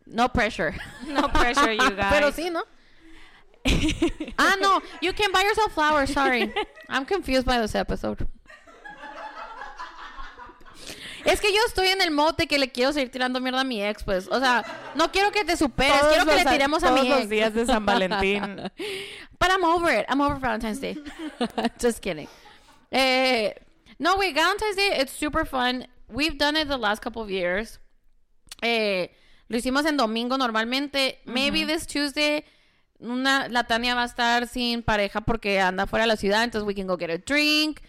[0.08, 0.76] No pressure.
[1.08, 2.08] No pressure, you guys.
[2.10, 2.64] Pero sí, ¿no?
[4.38, 4.82] ah, no.
[5.02, 6.10] You can buy yourself flowers.
[6.12, 6.52] Sorry.
[6.89, 8.26] I'm confused by this episode.
[11.28, 13.84] Es que yo estoy en el mote que le quiero seguir tirando mierda a mi
[13.84, 14.28] ex, pues.
[14.30, 14.63] O sea,
[14.95, 17.09] no quiero que te superes, Todos quiero que los le a- tiremos a todos mi
[17.09, 17.30] los ex.
[17.30, 18.41] días de San Valentín.
[19.39, 20.05] But I'm over it.
[20.09, 20.97] I'm over Valentine's Day.
[21.80, 22.28] Just kidding.
[22.91, 23.53] Eh,
[23.99, 25.88] no, wait, Valentine's Day, it's super fun.
[26.09, 27.80] We've done it the last couple of years.
[28.63, 29.09] Eh,
[29.49, 31.19] lo hicimos en domingo normalmente.
[31.25, 32.43] Maybe this Tuesday,
[32.99, 36.65] una, la Tania va a estar sin pareja porque anda fuera de la ciudad, entonces
[36.65, 37.82] we can go get a drink.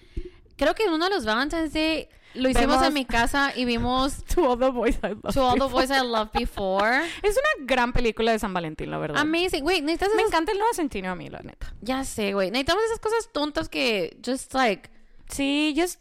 [0.57, 3.65] Creo que en uno de los Valentine's Day lo hicimos Vemos- en mi casa y
[3.65, 5.67] vimos To all the boys I love To All the.
[5.67, 7.03] Boys I Loved Before.
[7.23, 9.19] Es una gran película de San Valentín, la verdad.
[9.21, 9.65] Amazing.
[9.65, 11.73] Wait, necesitas Me esas- encanta el nuevo sentido a mí, la neta.
[11.81, 12.51] Ya sé, güey.
[12.51, 14.91] Necesitamos esas cosas tontas que just like
[15.31, 16.01] Sí, just...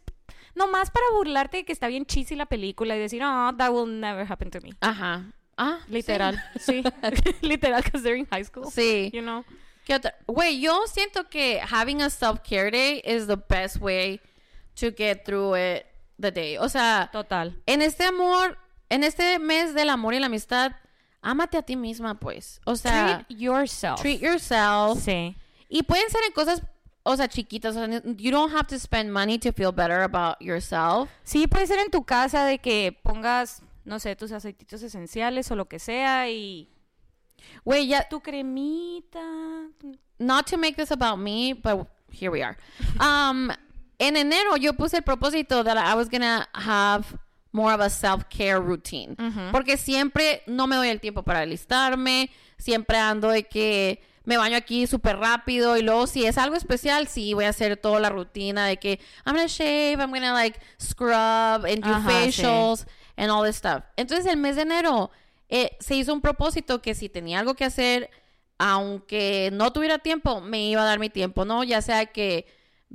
[0.55, 3.99] Nomás para burlarte de que está bien cheesy la película y decir, oh, that will
[3.99, 4.71] never happen to me.
[4.81, 5.31] Ajá.
[5.55, 6.83] Ah, Literal, sí.
[7.41, 8.65] Literal, because they're in high school.
[8.71, 9.11] Sí.
[9.13, 9.43] You know?
[9.85, 10.15] ¿Qué otra?
[10.27, 14.19] Güey, yo siento que having a self-care day is the best way
[14.79, 15.85] to get through it
[16.19, 16.57] the day.
[16.57, 17.61] O sea, Total.
[17.65, 18.57] en este amor,
[18.89, 20.71] en este mes del amor y la amistad,
[21.21, 22.61] ámate a ti misma, pues.
[22.65, 24.01] O sea, Treat yourself.
[24.01, 24.99] treat yourself.
[25.03, 25.35] Sí.
[25.69, 26.61] Y pueden ser en cosas,
[27.03, 27.75] o sea, chiquitas.
[27.75, 31.09] O sea, you don't have to spend money to feel better about yourself.
[31.23, 35.55] Sí, puede ser en tu casa de que pongas, no sé, tus aceititos esenciales o
[35.55, 36.69] lo que sea y
[37.63, 39.21] Güey, ya, tu cremita.
[40.19, 42.57] not to make this about me, but here we are.
[42.99, 43.51] Um,
[43.99, 47.05] en enero yo puse el propósito that I was gonna have
[47.51, 49.15] more of a self-care routine.
[49.51, 54.57] Porque siempre no me doy el tiempo para alistarme, siempre ando de que me baño
[54.57, 58.09] aquí súper rápido y luego si es algo especial, sí, voy a hacer toda la
[58.09, 62.25] rutina de que I'm gonna shave, I'm gonna like scrub and do Ajá, sí.
[62.31, 62.85] facials
[63.15, 63.83] and all this stuff.
[63.95, 65.09] Entonces el mes de enero
[65.49, 68.09] eh, se hizo un propósito que si tenía algo que hacer,
[68.59, 71.63] aunque no tuviera tiempo, me iba a dar mi tiempo, ¿no?
[71.63, 72.45] Ya sea que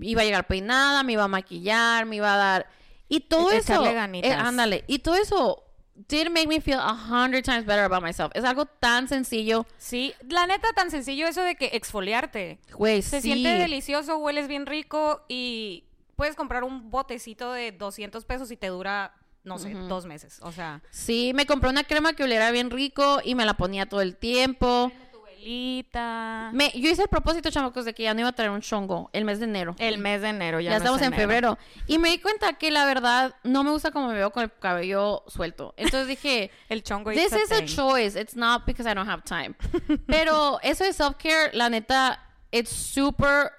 [0.01, 2.67] iba a llegar peinada, me iba a maquillar, me iba a dar...
[3.09, 3.73] Y todo E- eso...
[3.75, 4.31] echarle ganitas.
[4.31, 4.85] eh, ándale.
[4.87, 5.63] Y todo eso
[6.09, 8.31] did make me feel a hundred times better about myself.
[8.35, 9.67] Es algo tan sencillo.
[9.77, 12.59] Sí, la neta tan sencillo eso de que exfoliarte.
[12.73, 13.29] Güey, Se sí.
[13.29, 15.85] siente delicioso, hueles bien rico y
[16.17, 19.15] puedes comprar un botecito de 200 pesos y te dura,
[19.45, 20.39] no sé, dos meses.
[20.43, 23.87] O sea, Sí, me compré una crema que oliera bien rico y me la ponía
[23.87, 24.91] todo el tiempo.
[26.53, 29.11] Me, yo hice el propósito, chamacos, de que ya no iba a traer un chongo
[29.13, 29.75] el mes de enero.
[29.79, 31.59] El mes de enero, ya, ya no estamos es en febrero.
[31.87, 34.53] Y me di cuenta que la verdad no me gusta como me veo con el
[34.53, 35.75] cabello suelto.
[35.77, 38.19] Entonces dije, El chongo this is a choice.
[38.19, 39.55] It's not because I don't have time.
[40.07, 42.19] Pero eso de self-care, la neta,
[42.51, 43.53] it's super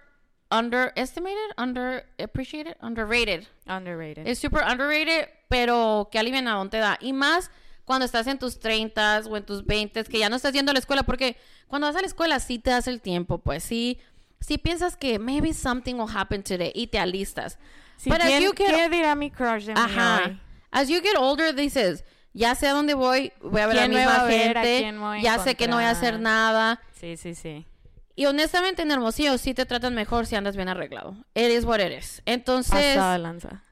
[0.53, 3.47] underestimated, underappreciated, underrated.
[3.67, 4.27] Underrated.
[4.27, 6.97] Es super underrated, pero qué alivianadón te da.
[7.01, 7.49] Y más
[7.85, 10.73] cuando estás en tus 30 o en tus 20 que ya no estás yendo a
[10.73, 13.99] la escuela, porque cuando vas a la escuela sí te das el tiempo, pues sí,
[14.39, 17.57] sí piensas que maybe something will happen today y te alistas.
[17.97, 20.39] Sí, But as ¿quién- you get- ¿Qué dirá mi crush de Ajá.
[20.71, 22.03] As you get older, dices,
[22.33, 25.21] ya sé a dónde voy, voy a ver a la ¿Quién me va misma gente,
[25.21, 26.81] ya sé que no voy a hacer nada.
[26.99, 27.67] Sí, sí, sí.
[28.15, 31.15] Y honestamente en Hermosillo sí te tratan mejor si andas bien arreglado.
[31.35, 32.21] Is what is.
[32.25, 33.63] Entonces, Pasada lanza.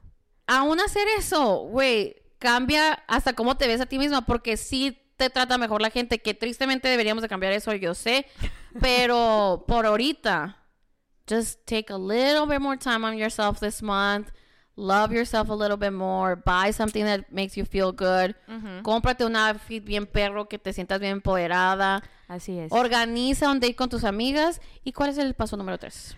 [0.46, 5.30] aún hacer eso, güey, cambia hasta cómo te ves a ti misma, porque sí te
[5.30, 8.26] trata mejor la gente, que tristemente deberíamos de cambiar eso, yo sé,
[8.80, 10.56] pero por ahorita,
[11.30, 14.30] just take a little bit more time on yourself this month,
[14.74, 18.34] love yourself a little bit more, buy something that makes you feel good,
[18.82, 22.72] cómprate un outfit bien perro, que te sientas bien empoderada, Así es.
[22.72, 26.16] organiza un date con tus amigas, ¿y cuál es el paso número tres?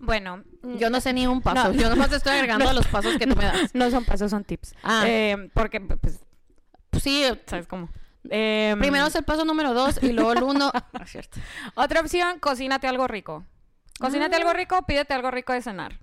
[0.00, 0.42] Bueno,
[0.78, 1.80] Yo no sé ni un paso, No.
[1.80, 3.70] yo nomás estoy agregando a los pasos que tú me das.
[3.74, 4.74] no son pasos, son tips.
[4.82, 5.04] Ah.
[5.06, 6.20] Eh, porque, pues,
[7.02, 7.90] Sí, ¿sabes cómo?
[8.30, 10.72] Em, Primero es el paso número dos y luego el uno.
[10.92, 11.38] No es cierto.
[11.74, 13.44] Otra opción, cocínate algo rico.
[14.00, 14.38] Cocínate Ah.
[14.38, 15.98] algo rico, pídete algo rico de cenar.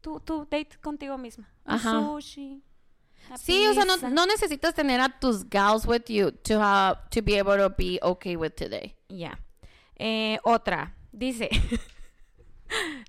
[0.00, 1.48] Tu, tu date contigo misma.
[1.64, 1.92] Ajá.
[1.92, 2.62] sushi.
[3.36, 7.22] Sí, o sea, no, no necesitas tener a tus gals with you to have to
[7.22, 8.96] be able to be okay with today.
[9.08, 9.38] Ya.
[9.96, 10.94] Eh, otra.
[11.12, 11.48] Dice.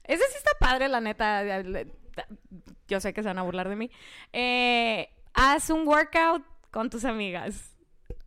[0.04, 1.44] Ese sí está padre, la neta.
[2.88, 3.90] Yo sé que se van a burlar de mí.
[4.34, 7.72] Eh, haz un workout con tus amigas.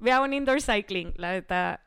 [0.01, 1.13] Ve a un indoor cycling.
[1.17, 1.81] La neta.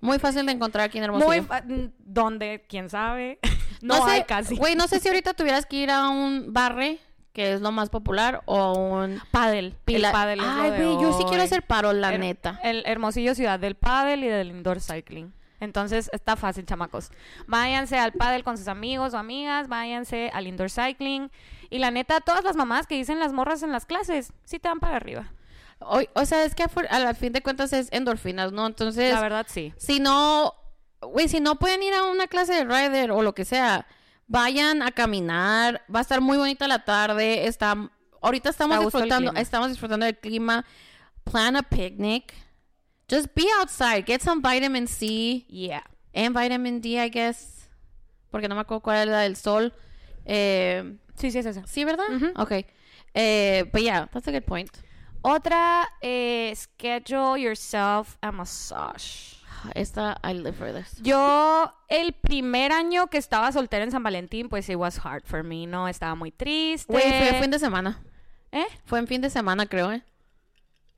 [0.00, 1.42] Muy fácil de encontrar aquí en Hermosillo.
[1.64, 1.92] Muy.
[1.98, 2.64] ¿Dónde?
[2.68, 3.38] ¿Quién sabe?
[3.82, 4.56] No, sé, hay casi.
[4.56, 6.98] Güey, no sé si ahorita tuvieras que ir a un barre
[7.34, 9.74] que es lo más popular, o un Paddle.
[9.84, 12.58] pila- El paddle Ay, güey, yo sí quiero hacer paro, la neta.
[12.64, 15.34] El Hermosillo ciudad del paddle y del indoor cycling.
[15.60, 17.10] Entonces está fácil, chamacos.
[17.46, 21.30] Váyanse al paddle con sus amigos o amigas, váyanse al indoor cycling.
[21.70, 24.68] Y la neta, todas las mamás que dicen las morras en las clases, sí te
[24.68, 25.32] van para arriba.
[25.78, 28.66] O, o sea, es que a, fu- a la fin de cuentas es endorfinas, ¿no?
[28.66, 29.74] Entonces, La verdad, sí.
[29.76, 30.54] si no,
[31.02, 33.86] güey, si no pueden ir a una clase de rider o lo que sea,
[34.26, 37.76] vayan a caminar, va a estar muy bonita la tarde, está,
[38.22, 40.64] ahorita estamos disfrutando, estamos disfrutando del clima,
[41.24, 42.32] plan a picnic,
[43.08, 45.82] just be outside, get some vitamin C Yeah.
[46.14, 47.68] and vitamin D, I guess,
[48.30, 49.72] porque no me acuerdo cuál es la del sol,
[50.24, 50.82] eh,
[51.16, 51.66] Sí, sí, es esa.
[51.66, 52.06] sí, ¿verdad?
[52.14, 52.32] Ujú.
[52.36, 52.66] Okay,
[53.14, 54.70] eh, but yeah, that's a good point.
[55.22, 59.34] Otra, eh, schedule yourself a massage.
[59.74, 61.00] Esta, I live for this.
[61.02, 65.42] Yo, el primer año que estaba soltera en San Valentín, pues it was hard for
[65.42, 65.88] me, ¿no?
[65.88, 66.92] Estaba muy triste.
[66.92, 68.00] Güey, fue fin de semana.
[68.52, 68.66] ¿Eh?
[68.84, 70.02] Fue en fin de semana, creo, ¿eh?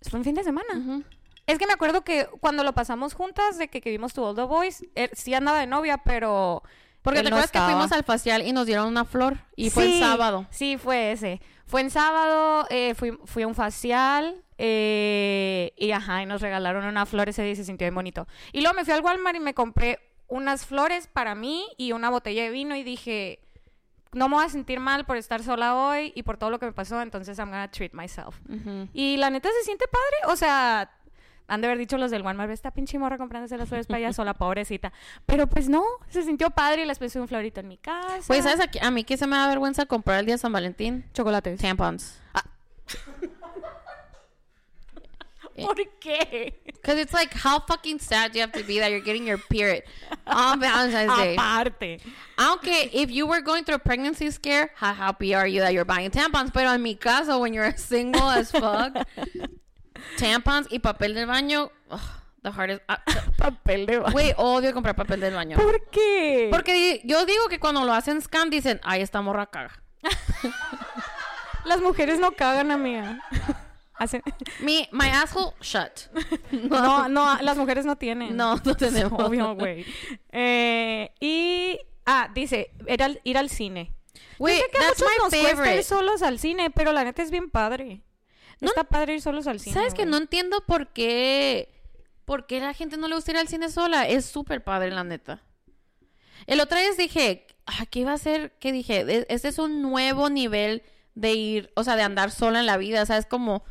[0.03, 1.03] Fue un fin de semana.
[1.49, 4.47] Es que me acuerdo que cuando lo pasamos juntas, de que, que vimos tu Oldo
[4.47, 6.63] Boys, él sí andaba de novia, pero...
[7.03, 9.85] Porque te no acuerdas que fuimos al facial y nos dieron una flor y fue
[9.85, 10.47] el Sí, sábado.
[10.51, 11.41] Sí, fue ese.
[11.65, 16.85] Fue en sábado, eh, fui, fui a un facial eh, y ajá, y nos regalaron
[16.85, 18.27] una flor ese día y se sintió bien bonito.
[18.53, 22.11] Y luego me fui al Walmart y me compré unas flores para mí y una
[22.11, 23.41] botella de vino y dije,
[24.13, 26.67] no me voy a sentir mal por estar sola hoy y por todo lo que
[26.67, 28.39] me pasó, entonces I'm gonna treat myself.
[28.93, 30.91] Y la neta se siente padre, o sea,
[31.49, 33.99] han de haber dicho los del Walmart, "Ve esta pinche morra comprándose las flores para
[33.99, 34.93] ella sola, pobrecita.
[35.27, 38.23] Pero pues no, se sintió padre y les puse un florito en mi casa.
[38.27, 40.39] Pues, ¿sabes a, qui- a mí que se me da vergüenza comprar el día de
[40.39, 41.05] San Valentín?
[41.13, 41.61] chocolates.
[41.61, 42.21] Tampons.
[45.57, 46.55] ¿Por qué?
[46.67, 49.39] Because it's like, how fucking sad do you have to be that you're getting your
[49.39, 49.83] period
[50.25, 51.35] on Valentine's Day?
[51.35, 51.99] Aparte.
[52.39, 55.85] Aunque, if you were going through a pregnancy scare, how happy are you that you're
[55.85, 56.53] buying tampons?
[56.55, 58.95] Pero en mi caso, when you're single as fuck,
[60.19, 62.01] tampons y papel del baño, ugh,
[62.43, 62.83] the hardest.
[62.89, 63.03] ah,
[63.37, 64.13] Papel de baño.
[64.13, 65.57] Güey, odio comprar papel del baño.
[65.57, 66.49] ¿Por qué?
[66.51, 69.81] Porque yo digo que cuando lo hacen scan dicen, ay, esta morra caga.
[71.65, 73.21] las mujeres no cagan, amiga.
[73.99, 74.23] Hacen-
[74.61, 76.07] Mi, my asshole shut.
[76.53, 78.37] No, no, las mujeres no tienen.
[78.37, 79.21] No, no tenemos.
[79.21, 79.85] Obvio, güey.
[80.31, 81.81] Eh, y.
[82.07, 83.93] Ah, dice, ir al, ir al cine.
[84.39, 85.77] Güey, that's muchos my favorite.
[85.79, 88.03] ir solos al cine, pero la neta es bien padre.
[88.61, 89.75] No- Está padre ir solos al cine.
[89.75, 91.69] ¿Sabes que no entiendo por qué?
[92.25, 94.07] ¿Por qué la gente no le gusta ir al cine sola?
[94.09, 95.43] Es súper padre, la neta.
[96.47, 98.53] El otra vez dije, ah, ¿qué iba a ser?
[98.59, 99.01] ¿Qué dije?
[99.01, 100.83] E- Este es un nuevo nivel
[101.15, 103.27] de ir, o sea, de andar sola en la vida, ¿sabes?
[103.27, 103.65] Como,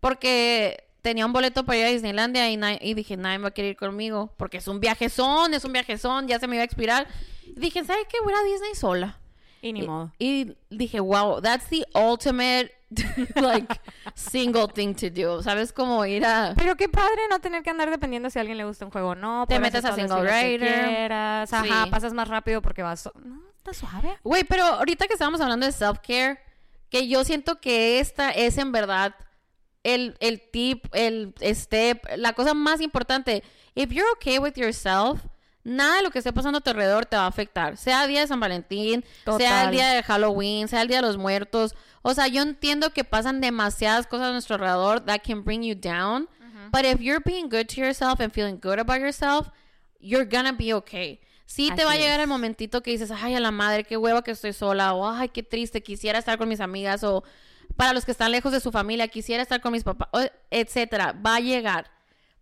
[0.00, 3.72] porque tenía un boleto para ir a Disneylandia y, y dije, nadie va a querer
[3.72, 7.08] ir conmigo, porque es un viajezón, es un viajezón, ya se me iba a expirar.
[7.44, 8.18] Y dije, ¿sabes qué?
[8.22, 9.18] Voy a ir a Disney sola.
[9.62, 10.12] Y ni Y- modo.
[10.18, 12.72] Y dije, wow, that's the ultimate,
[13.36, 13.80] like,
[14.14, 15.42] single thing to do.
[15.42, 15.72] ¿Sabes?
[15.72, 16.54] Como ir a...
[16.56, 19.10] Pero qué padre no tener que andar dependiendo si a alguien le gusta un juego
[19.10, 19.46] o no.
[19.48, 21.52] Te metes a single quieras.
[21.52, 21.90] Ajá, Sí.
[21.90, 23.00] pasas más rápido porque vas...
[23.00, 24.18] so- No, está suave.
[24.22, 26.38] Güey, pero ahorita que estábamos hablando de self-care,
[26.90, 29.14] que yo siento que esta es en verdad
[29.82, 33.42] el, el tip, el step, la cosa más importante.
[33.74, 35.20] If you're okay with yourself,
[35.64, 37.76] nada de lo que esté pasando a tu alrededor te va a afectar.
[37.76, 39.04] Sea el día de San Valentín,
[39.38, 41.74] sea el día de Halloween, sea el día de los muertos.
[42.02, 45.74] O sea, yo entiendo que pasan demasiadas cosas a nuestro alrededor that can bring you
[45.74, 46.28] down.
[46.70, 49.48] But if you're being good to yourself and feeling good about yourself,
[50.00, 51.20] you're gonna be okay.
[51.44, 52.24] Sí te va a Así llegar es.
[52.24, 55.28] el momentito que dices, ay, a la madre, qué hueva que estoy sola, o ay,
[55.28, 57.24] qué triste, quisiera estar con mis amigas, o
[57.76, 60.08] para los que están lejos de su familia, quisiera estar con mis papás,
[60.50, 61.12] etcétera.
[61.12, 61.90] Va a llegar,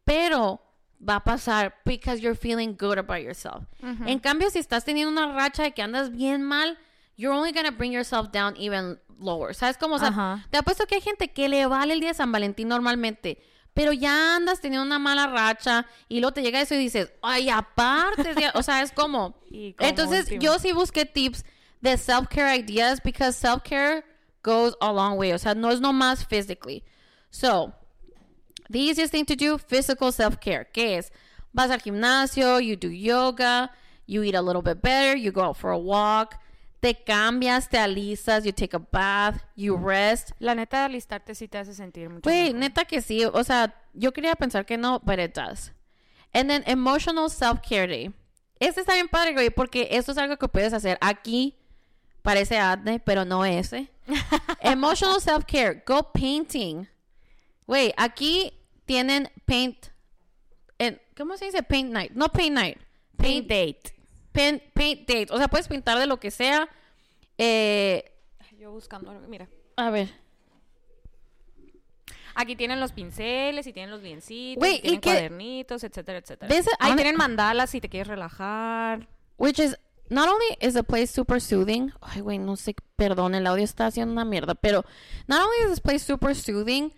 [0.04, 0.60] pero
[1.06, 3.64] va a pasar because you're feeling good about yourself.
[3.82, 6.78] En cambio, si estás teniendo una racha de que andas bien mal,
[7.16, 9.54] you're only gonna bring yourself down even lower.
[9.54, 9.96] ¿Sabes cómo?
[9.96, 10.46] O sea, Ajá.
[10.50, 13.38] te apuesto que hay gente que le vale el día de San Valentín normalmente,
[13.74, 17.48] pero ya andas teniendo una mala racha y luego te llega eso y dices, ay,
[17.50, 19.36] aparte, o sea, es como...
[19.50, 20.42] Y como Entonces, último.
[20.42, 21.44] yo sí busqué tips
[21.80, 24.04] de self-care ideas because self-care
[24.42, 25.32] goes a long way.
[25.32, 26.84] O sea, no es nomás physically.
[27.30, 27.72] So,
[28.68, 30.68] the easiest thing to do, physical self-care.
[30.72, 31.10] ¿Qué es?
[31.52, 33.70] Vas al gimnasio, you do yoga,
[34.06, 36.36] you eat a little bit better, you go out for a walk,
[36.80, 40.30] te cambias, te alistas, you take a bath, you rest.
[40.38, 43.24] La neta, alistarte sí te hace sentir mucho Güey, neta que sí.
[43.24, 45.72] O sea, yo quería pensar que no, but it does.
[46.32, 48.12] And then emotional self-care day.
[48.58, 51.56] Este está bien padre, güey, porque esto es algo que puedes hacer aquí.
[52.22, 53.88] Parece adne, pero no ese.
[54.60, 55.82] emotional self-care.
[55.86, 56.86] Go painting.
[57.66, 58.52] Güey, aquí
[58.84, 59.86] tienen paint.
[60.78, 61.62] en- ¿Cómo se dice?
[61.62, 62.12] Paint night.
[62.14, 62.78] No paint night.
[63.16, 63.94] Paint date.
[64.32, 65.26] Paint, paint date.
[65.30, 66.68] O sea, puedes pintar de lo que sea.
[67.38, 68.12] Eh,
[68.58, 69.48] Yo buscando, mira.
[69.76, 70.08] A ver.
[72.34, 76.48] Aquí tienen los pinceles y tienen los biencitos, y ¿y tienen qué- cuadernitos, etcétera, etcétera.
[76.54, 79.08] This- Ahí tienen mandalas si te quieres relajar.
[79.36, 79.76] Which is,
[80.08, 81.92] not only is the place super soothing.
[82.00, 84.54] Ay, güey, no sé, perdón, el audio está haciendo una mierda.
[84.54, 84.84] Pero,
[85.26, 86.92] not only is this place super soothing,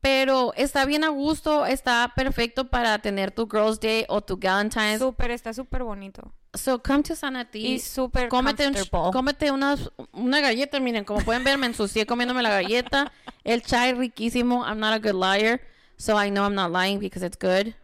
[0.00, 4.98] pero está bien a gusto, está perfecto para tener tu Girls' Day o tu Valentine's.
[5.00, 6.34] Súper, está súper bonito.
[6.54, 7.64] So, come to Sanati.
[7.74, 8.74] Y súper Cómete, un-
[9.12, 13.10] cómete unas, una galleta, miren, como pueden ver, me ensucié comiéndome la galleta.
[13.42, 14.64] El chai riquísimo.
[14.64, 15.60] I'm not a good liar,
[15.96, 17.74] so I know I'm not lying because it's good.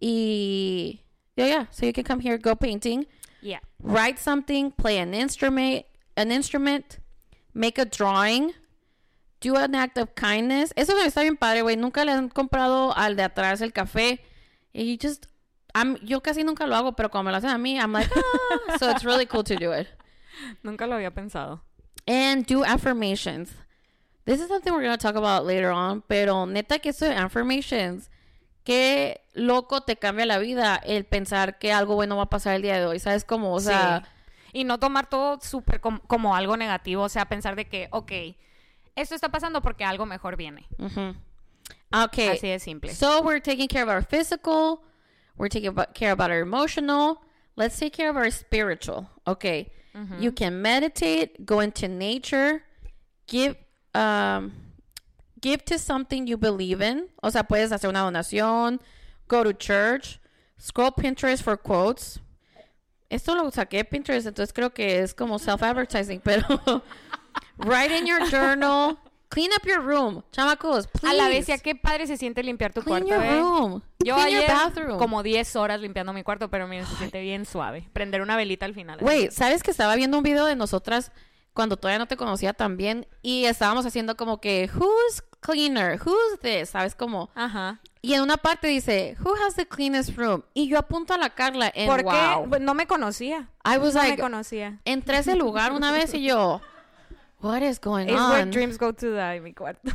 [0.00, 1.00] Y,
[1.36, 3.06] yeah, yeah, so you can come here, go painting,
[3.42, 3.60] Yeah.
[3.82, 5.84] write something, play an instrument,
[6.16, 6.98] an instrument,
[7.54, 8.52] make a drawing,
[9.40, 10.72] do an act of kindness.
[10.76, 11.76] Eso está bien padre, güey.
[11.76, 14.20] Nunca le han comprado al de atrás el café.
[14.72, 15.26] Y you just,
[15.78, 18.10] I'm, yo casi nunca lo hago, pero cuando me lo hacen a mí, I'm like,
[18.16, 18.78] ah.
[18.78, 19.86] so it's really cool to do it.
[20.62, 21.60] Nunca lo había pensado.
[22.06, 23.50] And do affirmations.
[24.24, 27.14] This is something we're going to talk about later on, pero neta que eso de
[27.14, 28.08] affirmations,
[28.64, 32.62] qué loco te cambia la vida el pensar que algo bueno va a pasar el
[32.62, 33.52] día de hoy, ¿sabes cómo?
[33.54, 34.10] O sea, Sí.
[34.52, 37.02] Y no tomar todo súper com- como algo negativo.
[37.02, 38.12] O sea, pensar de que, ok,
[38.94, 40.66] esto está pasando porque algo mejor viene.
[41.92, 42.28] Okay.
[42.28, 42.94] Así de simple.
[42.94, 44.80] So we're taking care of our physical,
[45.38, 47.22] we're taking about, care about our emotional.
[47.56, 49.10] Let's take care of our spiritual.
[49.26, 49.72] Okay.
[50.20, 52.64] You can meditate, go into nature,
[53.26, 53.56] give
[53.94, 54.52] um
[55.40, 57.08] give to something you believe in.
[57.22, 58.80] O sea, puedes hacer una donación,
[59.26, 60.18] go to church,
[60.58, 62.18] scroll Pinterest for quotes.
[63.10, 66.82] Esto lo saqué Pinterest, entonces creo que es como self-advertising, pero
[67.58, 68.98] write in your journal,
[69.36, 70.22] clean up your room.
[70.32, 71.08] Chamacos, please.
[71.08, 73.38] A la vez, qué padre se siente limpiar tu Clean cuarto, your ¿eh?
[73.38, 73.82] room.
[73.98, 74.98] Yo Clean your ayer bathroom.
[74.98, 77.86] como 10 horas limpiando mi cuarto, pero miren, se siente bien suave.
[77.92, 78.98] Prender una velita al final.
[79.00, 81.12] Güey, ¿sabes que estaba viendo un video de nosotras
[81.52, 83.06] cuando todavía no te conocía tan bien?
[83.20, 86.00] Y estábamos haciendo como que, who's cleaner?
[86.02, 86.70] Who's this?
[86.70, 87.28] ¿Sabes cómo?
[87.34, 87.80] Ajá.
[88.00, 90.44] Y en una parte dice, who has the cleanest room?
[90.54, 92.12] Y yo apunto a la Carla en ¿Por wow.
[92.12, 92.48] qué?
[92.48, 93.50] Pues, No me conocía.
[93.64, 94.80] I was No me like, conocía.
[94.84, 96.60] entré a ese lugar una vez y yo,
[97.40, 98.50] what is going where on?
[98.50, 99.90] dreams go to die, mi cuarto.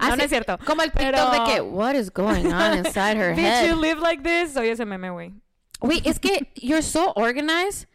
[0.00, 0.58] No, no es cierto.
[0.66, 3.74] Como el TikTok Pero- de que, what is going on inside her you head?
[3.76, 4.52] live like this.
[4.52, 5.32] Soy ese meme, güey.
[5.80, 7.86] Güey, es que you're so organized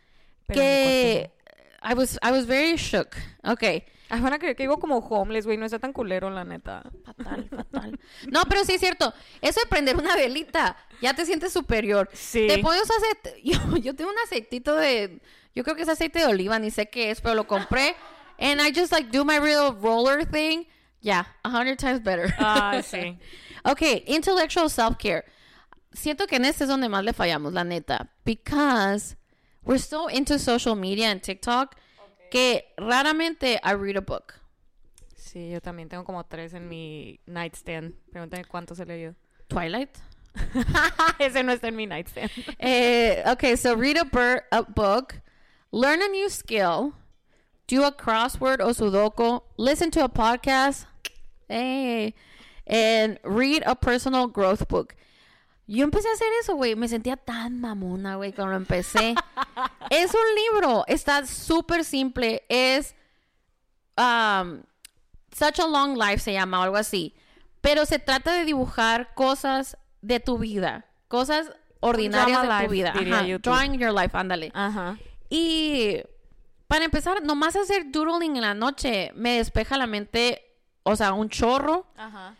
[0.47, 1.31] Pero que
[1.83, 3.15] I was, I was very shook.
[3.43, 3.85] Okay.
[4.09, 5.55] Ay, van a creer que vivo como homeless, güey.
[5.57, 6.81] No está tan culero, la neta.
[7.05, 7.99] Fatal, fatal.
[8.31, 9.13] No, pero sí es cierto.
[9.39, 12.09] Eso de prender una velita, ya te sientes superior.
[12.13, 12.47] Sí.
[12.47, 13.39] Te pones aceite.
[13.43, 15.21] Yo, yo tengo un aceitito de.
[15.53, 17.95] Yo creo que es aceite de oliva, ni sé qué es, pero lo compré.
[18.39, 20.65] And I just like do my real roller thing.
[21.01, 22.33] Yeah, a hundred times better.
[22.39, 23.17] Ah, sí.
[23.65, 25.25] Okay, intellectual self-care.
[25.93, 28.07] Siento que en este es donde más le fallamos, la neta.
[28.23, 29.17] Because
[29.65, 31.75] we're so into social media and TikTok
[32.31, 34.35] que raramente I read a book.
[35.17, 37.95] Sí, yo también tengo como tres en mi nightstand.
[38.13, 39.15] Pregúntame cuántos he leído.
[39.49, 39.97] Twilight.
[41.19, 42.31] Ese no está en mi nightstand.
[42.59, 45.21] Eh, okay, so read a, bur- a book,
[45.71, 46.93] learn a new skill,
[47.69, 50.85] do a crossword o sudoku, listen to a podcast,
[51.47, 52.15] hey,
[52.65, 54.95] and read a personal growth book.
[55.67, 56.75] Yo empecé a hacer eso, güey.
[56.75, 59.13] Me sentía tan mamona, güey, cuando empecé.
[59.91, 60.83] es un libro.
[60.87, 62.41] Está súper simple.
[62.49, 62.95] Es
[63.95, 64.63] um,
[65.31, 67.13] Such a Long Life se llama o algo así.
[67.61, 70.85] Pero se trata de dibujar cosas de tu vida.
[71.07, 71.51] Cosas
[71.81, 72.93] ordinarias de tu vida.
[72.95, 73.37] Ajá.
[73.37, 74.51] Drawing your life, ándale.
[74.55, 74.97] Ajá.
[75.29, 76.01] Y
[76.69, 81.27] para empezar, nomás hacer doodling en la noche me despeja la mente, o sea, un
[81.27, 81.87] chorro.
[81.97, 82.35] Ajá.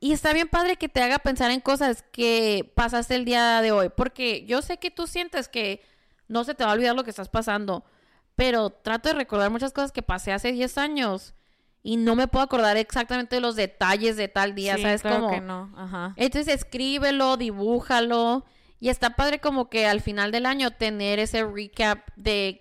[0.00, 3.72] Y está bien padre que te haga pensar en cosas que pasaste el día de
[3.72, 3.88] hoy.
[3.88, 5.82] Porque yo sé que tú sientes que
[6.28, 7.82] no se te va a olvidar lo que estás pasando.
[8.36, 11.32] Pero trato de recordar muchas cosas que pasé hace 10 años.
[11.82, 14.76] Y no me puedo acordar exactamente de los detalles de tal día.
[14.76, 15.72] Sí, ¿Sabes claro que no.
[15.74, 16.12] Ajá.
[16.16, 18.44] Entonces escríbelo, dibújalo.
[18.78, 22.60] Y está padre como que al final del año tener ese recap de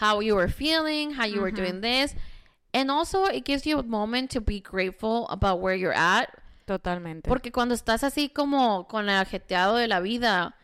[0.00, 2.14] how you were feeling, how you were doing this.
[2.72, 6.30] And also it gives you a moment to be grateful about where you're at.
[6.66, 7.28] Totalmente.
[7.28, 10.54] Porque cuando estás así como con el ajeteado de la vida,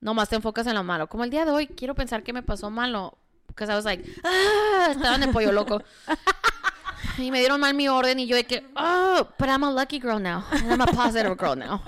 [0.00, 1.08] nomás te enfocas en lo malo.
[1.08, 3.16] Como el día de hoy, quiero pensar que me pasó malo.
[3.48, 5.82] Because I was like, ah, estaba en el pollo loco.
[7.18, 9.98] y me dieron mal mi orden y yo de que, oh, but I'm a lucky
[9.98, 10.44] girl now.
[10.50, 11.82] And I'm a positive girl now.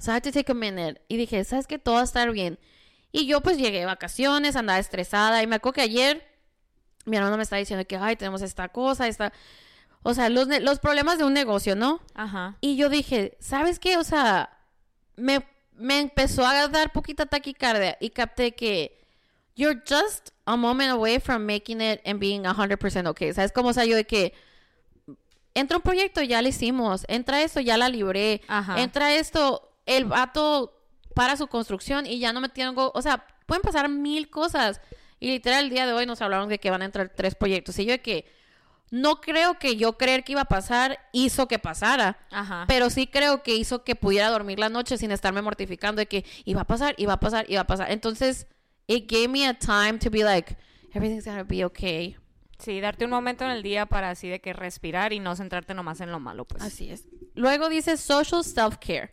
[0.00, 1.00] So I had to take a minute.
[1.08, 1.78] Y dije, ¿sabes qué?
[1.78, 2.58] Todo va a estar bien.
[3.12, 5.42] Y yo pues llegué de vacaciones, andaba estresada.
[5.42, 6.29] Y me acuerdo que ayer
[7.10, 9.32] mi hermano me estaba diciendo que, ay, tenemos esta cosa, esta...
[10.02, 12.00] O sea, los, los problemas de un negocio, ¿no?
[12.14, 12.56] Ajá.
[12.62, 13.98] Y yo dije, ¿sabes qué?
[13.98, 14.58] O sea,
[15.16, 15.44] me,
[15.74, 18.98] me empezó a dar poquita taquicardia y capté que
[19.56, 23.34] you're just a moment away from making it and being 100% okay.
[23.34, 23.68] ¿Sabes cómo?
[23.68, 24.32] O sea, yo de que
[25.52, 27.04] entra un proyecto, ya lo hicimos.
[27.08, 28.40] Entra esto, ya la libré.
[28.48, 28.80] Ajá.
[28.80, 30.80] Entra esto, el vato
[31.14, 32.90] para su construcción y ya no me tengo...
[32.94, 34.80] O sea, pueden pasar mil cosas.
[35.20, 37.78] Y literal, el día de hoy nos hablaron de que van a entrar tres proyectos.
[37.78, 38.26] Y yo de que
[38.90, 42.18] no creo que yo creer que iba a pasar hizo que pasara.
[42.30, 42.64] Ajá.
[42.66, 46.24] Pero sí creo que hizo que pudiera dormir la noche sin estarme mortificando de que
[46.44, 47.92] iba a pasar, iba a pasar, iba a pasar.
[47.92, 48.46] Entonces,
[48.86, 50.56] it gave me a time to be like,
[50.92, 52.16] everything's gonna be okay.
[52.58, 55.72] Sí, darte un momento en el día para así de que respirar y no centrarte
[55.72, 56.62] nomás en lo malo, pues.
[56.62, 57.04] Así es.
[57.34, 59.12] Luego dice social self-care.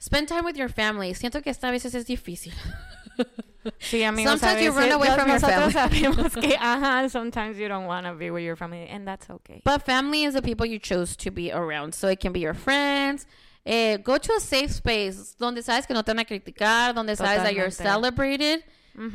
[0.00, 1.14] Spend time with your family.
[1.14, 2.52] Siento que esta veces es difícil.
[3.80, 6.00] Sí, amigos, Sometimes you run away from your nosotros family.
[6.00, 9.60] sabemos que, ajá, sometimes you don't want to be with your family, and that's okay.
[9.64, 11.94] But family is the people you chose to be around.
[11.94, 13.26] So it can be your friends.
[13.66, 17.14] Eh, go to a safe space donde sabes que no te van a criticar, donde
[17.16, 17.76] sabes that you're Totalmente.
[17.76, 18.64] celebrated.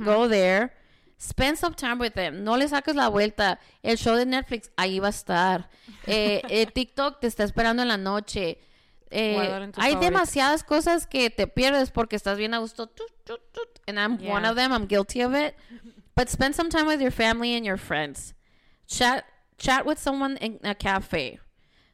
[0.06, 0.74] Go there.
[1.18, 2.44] Spend some time with them.
[2.44, 3.58] No le saques la vuelta.
[3.82, 5.70] El show de Netflix, ahí va a estar.
[6.06, 8.60] Eh, eh, TikTok te está esperando en la noche.
[9.10, 10.00] Eh, hay favoritos.
[10.02, 12.92] demasiadas cosas que te pierdes porque estás bien a gusto.
[13.88, 14.50] And I'm one Yeah.
[14.52, 14.72] of them.
[14.72, 15.56] I'm guilty of it.
[16.16, 18.36] But spend some time with your family and your friends.
[18.88, 19.26] Chat,
[19.58, 21.40] chat with someone in a cafe.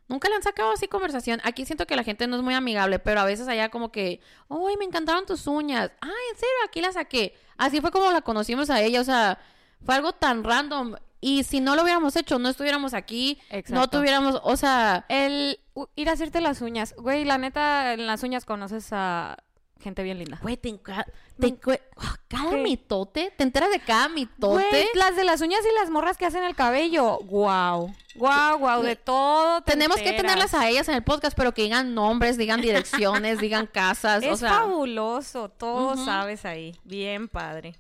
[0.08, 1.40] Nunca le han sacado así conversación.
[1.44, 4.20] Aquí siento que la gente no es muy amigable, pero a veces allá como que,
[4.50, 5.92] ¡ay, me encantaron tus uñas!
[6.02, 6.56] ¡Ay, en serio!
[6.66, 7.36] Aquí la saqué.
[7.58, 9.02] Así fue como la conocimos a ella.
[9.02, 9.38] O sea,
[9.86, 10.96] fue algo tan random.
[11.22, 13.40] Y si no lo hubiéramos hecho, no estuviéramos aquí.
[13.68, 15.60] No tuviéramos, o sea, El
[15.96, 16.96] ir a hacerte las uñas.
[16.98, 19.38] Güey, la neta, en las uñas conoces a
[19.82, 20.38] gente bien linda.
[20.42, 21.06] güey, te, enca-
[21.40, 22.58] te encu- ah, cada ¿Qué?
[22.58, 24.66] mitote, te enteras de cada mitote.
[24.70, 27.20] Güey, las de las uñas y las morras que hacen el cabello.
[27.24, 27.94] Wow.
[28.16, 29.62] Wow, wow, de todo.
[29.62, 33.40] te Tenemos que tenerlas a ellas en el podcast, pero que digan nombres, digan direcciones,
[33.40, 36.76] digan casas, Es o sea, fabuloso, todo sabes ahí.
[36.84, 37.76] Bien padre.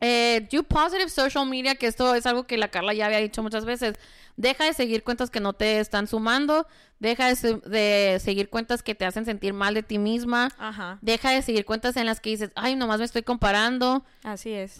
[0.00, 3.42] eh, do positive social media, que esto es algo que la Carla ya había dicho
[3.42, 3.94] muchas veces.
[4.36, 6.66] Deja de seguir cuentas que no te están sumando,
[6.98, 10.98] deja de, se- de seguir cuentas que te hacen sentir mal de ti misma, Ajá.
[11.00, 14.76] deja de seguir cuentas en las que dices, ay, nomás me estoy comparando, Así es.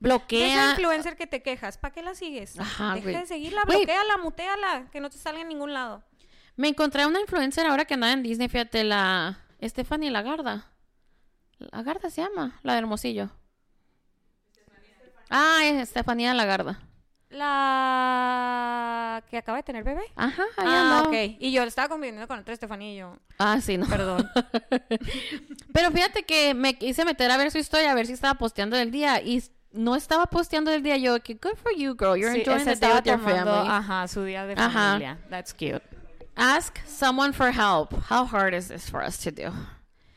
[0.00, 0.70] De esa bloquea.
[0.72, 2.58] influencer que te quejas, ¿para qué la sigues?
[2.60, 6.04] Ajá, Deja de seguirla, bloqueala, muteala, que no te salga en ningún lado.
[6.56, 10.70] Me encontré una influencer ahora que andaba en Disney, fíjate, la Stephanie Lagarda.
[11.58, 13.30] Lagarda se llama, la de Hermosillo.
[15.30, 16.80] Ah, es Estefanía Lagarda.
[17.30, 20.02] La que acaba de tener bebé.
[20.16, 21.08] Ajá, ahí Ah, andaba.
[21.08, 21.36] ok.
[21.38, 23.16] Y yo estaba conviviendo con otra Estefanía y yo.
[23.38, 23.86] Ah, sí, no.
[23.86, 24.28] Perdón.
[25.72, 28.76] Pero fíjate que me quise meter a ver su historia, a ver si estaba posteando
[28.76, 29.20] del día.
[29.22, 30.96] Y no estaba posteando del día.
[30.96, 32.16] Yo, que good for you, girl.
[32.16, 33.68] You're Sí, enjoying the day with your tomando, family.
[33.70, 34.70] Ajá, su día de Ajá.
[34.92, 35.18] familia.
[35.30, 35.82] That's cute.
[36.36, 37.92] Ask someone for help.
[38.10, 39.52] How hard is this for us to do?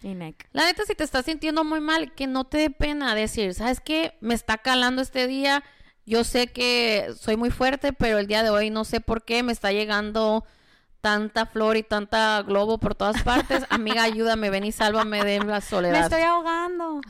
[0.04, 0.48] Y Nick.
[0.54, 3.80] La neta, si te estás sintiendo muy mal, que no te dé pena decir, ¿sabes
[3.80, 4.18] qué?
[4.22, 5.64] Me está calando este día.
[6.06, 9.44] Yo sé que soy muy fuerte, pero el día de hoy no sé por qué
[9.44, 10.44] me está llegando
[11.02, 13.66] tanta flor y tanta globo por todas partes.
[13.70, 16.04] Amiga, ayúdame, ven y sálvame de la Me soledad.
[16.04, 17.02] estoy ahogando.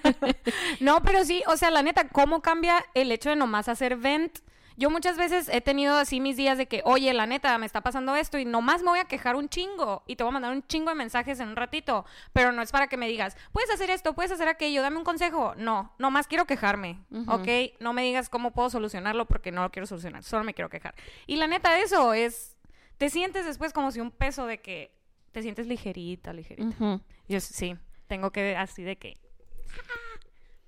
[0.80, 4.38] no, pero sí, o sea, la neta, ¿cómo cambia el hecho de nomás hacer vent?
[4.76, 7.80] Yo muchas veces he tenido así mis días de que, oye, la neta, me está
[7.80, 10.52] pasando esto y nomás me voy a quejar un chingo y te voy a mandar
[10.52, 13.70] un chingo de mensajes en un ratito, pero no es para que me digas, puedes
[13.70, 15.54] hacer esto, puedes hacer aquello, dame un consejo.
[15.56, 17.48] No, nomás quiero quejarme, ¿ok?
[17.80, 20.94] No me digas cómo puedo solucionarlo porque no lo quiero solucionar, solo me quiero quejar.
[21.26, 22.56] Y la neta, eso es,
[22.98, 24.94] te sientes después como si un peso de que
[25.32, 27.00] te sientes ligerita, ligerita.
[27.28, 29.16] Yo sí, tengo que así de que.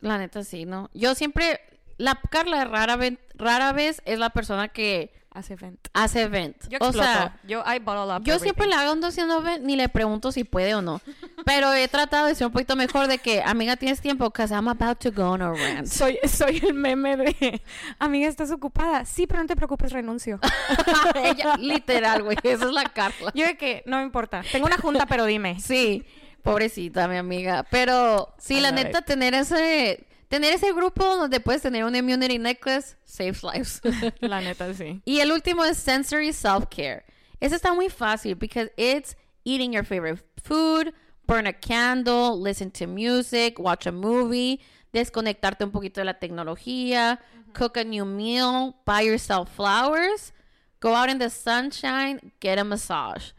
[0.01, 0.91] La neta, sí, ¿no?
[0.93, 1.61] Yo siempre,
[1.99, 5.88] la Carla rara vez, rara vez es la persona que Hace vent.
[5.92, 6.57] hace event.
[6.70, 7.03] Yo o exploto.
[7.03, 10.32] sea, yo I bottle up Yo siempre le hago ando haciendo ven- ni le pregunto
[10.32, 11.03] si puede o no.
[11.44, 14.66] Pero he tratado de ser un poquito mejor de que, amiga, tienes tiempo, because I'm
[14.66, 15.88] about to go on a rant.
[15.88, 17.62] Soy, soy el meme de
[17.99, 19.05] amiga, ¿estás ocupada?
[19.05, 20.40] Sí, pero no te preocupes, renuncio.
[21.14, 23.30] Ella, literal, güey, esa es la Carla.
[23.34, 24.42] Yo de que no me importa.
[24.51, 25.61] Tengo una junta, pero dime.
[25.61, 26.03] Sí,
[26.42, 27.64] pobrecita, mi amiga.
[27.70, 32.97] Pero sí, la neta, tener ese, tener ese grupo donde puedes tener un immunity necklace
[33.05, 33.81] saves lives.
[34.20, 35.01] La neta, sí.
[35.05, 37.05] y el último es sensory self-care.
[37.41, 39.14] Ese está muy fácil because it's
[39.45, 40.93] eating your favorite food,
[41.27, 44.61] burn a candle, listen to music, watch a movie,
[44.93, 47.18] desconectarte un poquito de la tecnología,
[47.53, 50.33] cook a new meal, buy yourself flowers,
[50.81, 53.33] go out in the sunshine, get a massage.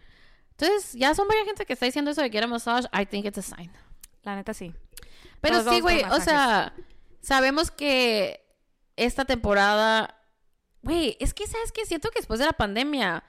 [0.58, 2.86] Entonces, ya son varias gente que está diciendo eso de get a massage.
[2.92, 3.70] I think it's a sign.
[4.24, 4.74] La neta, sí.
[5.42, 6.74] Pero Todos sí, güey, o sea,
[7.22, 8.44] sabemos que
[8.96, 10.16] esta temporada,
[10.82, 13.24] güey, es que sabes que siento que después de la pandemia,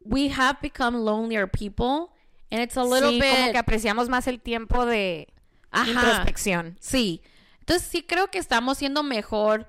[0.00, 2.12] we have become lonelier people,
[2.50, 5.32] and it's a little sí, bit, como que apreciamos más el tiempo de
[5.70, 5.90] Ajá.
[5.90, 6.76] introspección.
[6.80, 7.22] sí.
[7.60, 9.68] Entonces sí creo que estamos siendo mejor,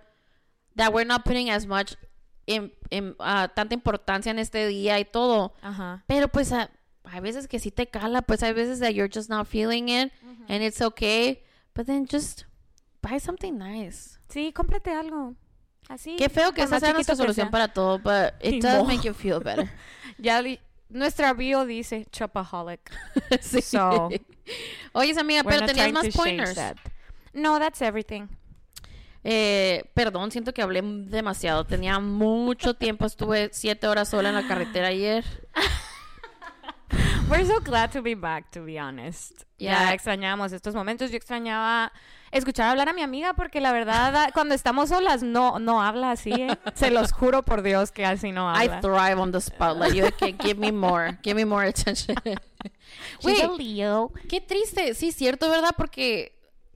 [0.75, 1.93] that we're not putting as much
[2.47, 5.53] em- em- ah, tanta importancia en este día y todo.
[5.61, 6.03] Ajá.
[6.07, 6.71] Pero pues ah,
[7.05, 10.11] hay veces que sí te cala, pues hay veces that you're just not feeling it
[10.47, 11.43] and it's okay,
[11.73, 12.45] but then just
[13.01, 14.17] buy something nice.
[14.29, 15.35] Sí, cómprate algo.
[15.89, 16.15] Así.
[16.15, 17.51] Qué feo que esa sea nuestra solución sea.
[17.51, 18.85] para todo, but it does modo.
[18.85, 19.69] make you feel better.
[20.19, 20.41] Ya
[20.89, 22.91] nuestra bio dice chopaholic.
[23.41, 23.61] sí.
[23.61, 24.09] So,
[24.93, 26.55] Oye, amiga, pero tenías más pointers.
[26.55, 26.77] that.
[27.33, 28.27] No, that's everything.
[29.23, 31.65] Eh, perdón, siento que hablé demasiado.
[31.65, 33.05] Tenía mucho tiempo.
[33.05, 35.25] Estuve siete horas sola en la carretera ayer.
[37.29, 39.45] We're so glad to be back, to be honest.
[39.57, 39.87] Yeah.
[39.89, 41.09] Ya extrañamos estos momentos.
[41.09, 41.91] Yo extrañaba
[42.31, 46.11] escuchar hablar a mi amiga porque la verdad, ah, cuando estamos solas, no, no habla
[46.11, 46.55] así, ¿eh?
[46.75, 48.81] Se los juro por Dios que así no I habla.
[48.81, 49.93] thrive on the spotlight.
[49.95, 51.17] You can give me more.
[51.23, 52.15] Give me more attention.
[53.23, 54.11] Wait, Leo.
[54.29, 54.93] qué triste.
[54.93, 55.71] Sí, cierto, ¿verdad?
[55.75, 56.32] Porque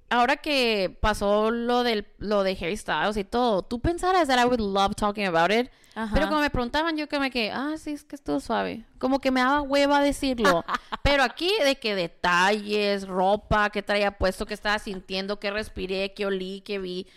[0.09, 4.45] ahora que pasó lo del lo de Harry Styles y todo, tú pensaras that I
[4.45, 5.69] would love talking about it.
[5.95, 6.13] Ajá.
[6.13, 8.85] Pero como me preguntaban, yo que me quedé, ah, sí, es que estuvo suave.
[8.99, 10.63] Como que me daba hueva decirlo.
[11.03, 16.27] Pero aquí, de que detalles, ropa, que traía puesto, que estaba sintiendo, que respiré, que
[16.27, 17.07] olí, que vi.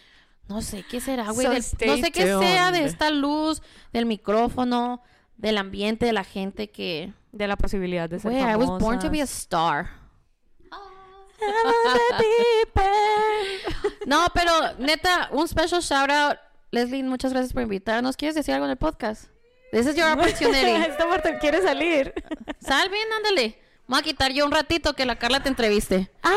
[0.48, 1.46] No sé qué será, güey.
[1.46, 1.52] So
[1.86, 3.62] no sé qué sea de esta luz,
[3.92, 5.02] del micrófono,
[5.36, 7.12] del ambiente, de la gente que.
[7.32, 9.99] De la posibilidad de ser Güey, I was born to be a star.
[14.06, 16.38] No, pero neta, un special shout out.
[16.70, 18.16] Leslie, muchas gracias por invitarnos.
[18.16, 19.24] ¿Quieres decir algo en el podcast?
[19.72, 20.70] This is your opportunity.
[20.88, 22.12] Esta parte quiere salir.
[22.60, 23.58] Sal bien, ándale.
[23.86, 26.10] Voy a quitar yo un ratito que la Carla te entreviste.
[26.22, 26.34] Ah.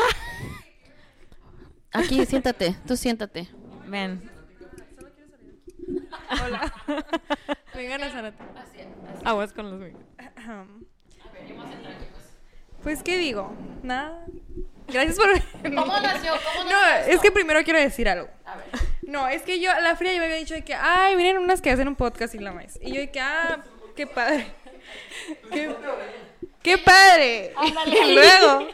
[1.92, 2.76] Aquí, siéntate.
[2.86, 3.48] Tú siéntate.
[3.86, 4.30] Ven.
[6.44, 6.72] Hola.
[7.74, 8.44] Vengan a Zárate.
[9.24, 9.98] Aguas con los míos.
[12.82, 13.52] Pues, ¿qué digo?
[13.82, 14.26] Nada.
[14.88, 15.28] Gracias por...
[15.74, 16.32] ¿Cómo nació?
[16.56, 18.28] ¿Cómo No, es que primero quiero decir algo.
[19.02, 21.60] No, es que yo, la fría, yo me había dicho de que, ay, miren unas
[21.60, 22.78] que hacen un podcast y la más.
[22.80, 23.62] Y yo de que, ah,
[23.96, 24.52] qué padre.
[25.52, 25.74] Qué,
[26.62, 27.52] qué padre.
[27.86, 28.68] Y luego,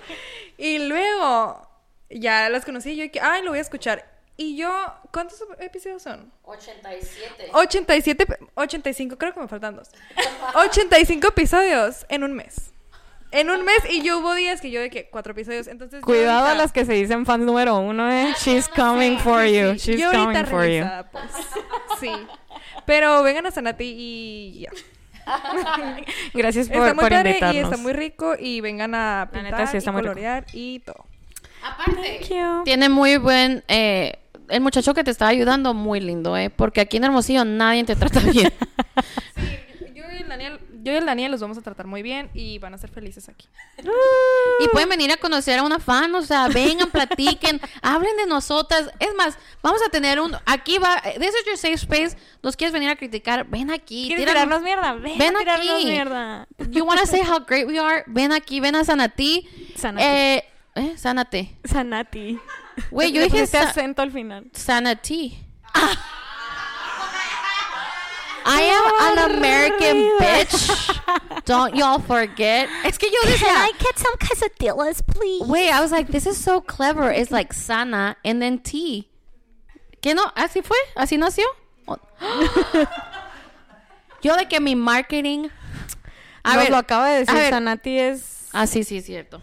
[0.59, 1.69] y luego,
[2.11, 4.09] ya las conocí y yo de que, ay, lo voy a escuchar.
[4.37, 4.71] Y yo,
[5.13, 6.33] ¿cuántos episodios son?
[6.45, 7.51] 87.
[7.53, 9.91] 87, pe- 85, creo que me faltan dos.
[10.55, 12.73] 85 episodios en un mes.
[13.33, 15.66] En un mes y yo hubo días que yo de que cuatro episodios.
[15.68, 18.35] Entonces Cuidado a las que se dicen fans número uno, ¿eh?
[18.41, 19.72] She's coming for Sí, you.
[19.78, 20.85] sí, She's yo ahorita coming for you.
[21.12, 21.24] pues.
[22.01, 22.11] Sí.
[22.87, 24.70] Pero vengan a Sanati y ya.
[26.35, 29.66] Gracias por, Está muy por padre y está muy rico y vengan a pintar neta,
[29.66, 30.12] sí está y muy rico.
[30.14, 31.05] colorear y todo.
[31.62, 32.64] Aparte, Thank you.
[32.64, 33.62] tiene muy buen...
[33.68, 34.18] eh,
[34.49, 36.51] el muchacho que te está ayudando, muy lindo, ¿eh?
[36.51, 38.53] Porque aquí en Hermosillo nadie te trata bien.
[39.37, 42.31] Sí, yo y el Daniel, yo y el Daniel los vamos a tratar muy bien
[42.35, 43.47] y van a ser felices aquí.
[44.61, 48.91] Y pueden venir a conocer a una fan, o sea, vengan, platiquen, hablen de nosotras.
[48.99, 52.72] Es más, vamos a tener un, aquí va, this is your safe space, nos quieres
[52.72, 54.07] venir a criticar, ven aquí.
[54.09, 54.93] ¿Quieres tírame- tirarnos mierda?
[54.95, 55.85] Ven, Ven a tirarnos aquí.
[55.87, 56.47] mierda.
[56.70, 59.49] You wanna say how great we are, ven aquí, ven a Sanati.
[59.76, 60.05] Sanati.
[60.07, 60.45] Eh,
[60.76, 61.57] eh, Sanate.
[61.64, 62.39] Sanati.
[62.91, 64.47] Güey, yo dije sa- acento al final.
[64.53, 65.39] Sanati.
[68.45, 71.45] I am an American bitch.
[71.45, 72.68] Don't y'all forget.
[72.84, 75.47] Es que yo decía, get some quesadillas, please?
[75.47, 77.11] Wait, I was like, this is so clever.
[77.11, 79.09] It's like Sana and then T.
[80.03, 80.24] ¿Qué no?
[80.36, 80.76] ¿Así fue?
[80.97, 81.45] ¿Así nació?
[81.86, 81.99] O-
[84.22, 85.49] Yo de que mi marketing.
[86.43, 87.34] A Nos ver, lo acaba de a decir.
[87.34, 87.51] ver.
[87.51, 88.49] Sanati es...
[88.53, 89.43] Ah, sí, sí, es cierto.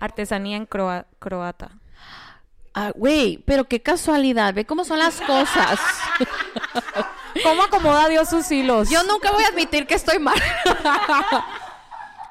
[0.00, 1.70] Artesanía en croa- croata.
[2.78, 4.52] Ah, güey, pero qué casualidad.
[4.52, 5.80] Ve cómo son las cosas.
[7.42, 8.90] ¿Cómo acomoda Dios sus hilos?
[8.90, 10.36] Yo nunca voy a admitir que estoy mal.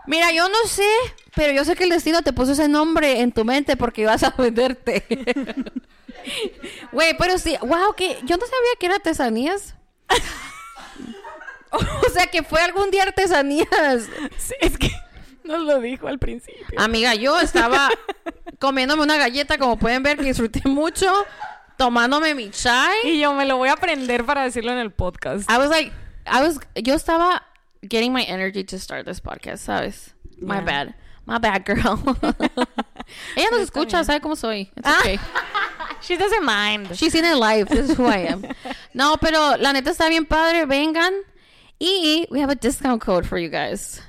[0.06, 0.88] Mira, yo no sé,
[1.34, 4.22] pero yo sé que el destino te puso ese nombre en tu mente porque ibas
[4.22, 5.04] a venderte.
[6.92, 9.74] Güey, pero sí, wow, que yo no sabía que era artesanías.
[11.72, 13.68] o sea, que fue algún día artesanías.
[14.38, 14.92] Sí, es que
[15.44, 16.80] nos lo dijo al principio.
[16.80, 17.90] Amiga, yo estaba
[18.60, 21.12] comiéndome una galleta, como pueden ver, que disfruté mucho,
[21.78, 22.96] tomándome mi chai.
[23.04, 25.50] Y yo me lo voy a aprender para decirlo en el podcast.
[25.50, 25.92] I was like,
[26.26, 27.44] I was, yo estaba
[27.82, 30.14] getting my energy to start this podcast, ¿sabes?
[30.40, 30.62] My Yeah.
[30.66, 30.96] bad.
[31.28, 32.00] My bad, girl.
[33.36, 34.72] Ella nos escucha, sabe cómo soy.
[34.76, 35.20] It's okay.
[36.02, 36.96] She doesn't mind.
[36.96, 37.68] She's in it live.
[37.68, 38.44] This is who I am.
[38.94, 40.66] No, pero la neta está bien padre.
[40.66, 41.12] Vengan.
[41.80, 44.02] Y we have a discount code for you guys.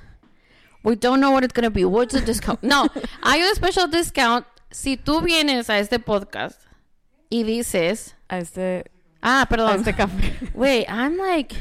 [0.87, 1.85] We don't know what it's going to be.
[1.85, 2.63] What's the discount?
[2.63, 2.87] No,
[3.23, 4.47] hay un special discount.
[4.71, 6.61] Si tú vienes a este podcast
[7.29, 8.15] y dices...
[8.29, 8.85] A este,
[9.21, 9.81] Ah, a perdón.
[9.81, 10.33] este café.
[10.55, 11.57] Wait, I'm like...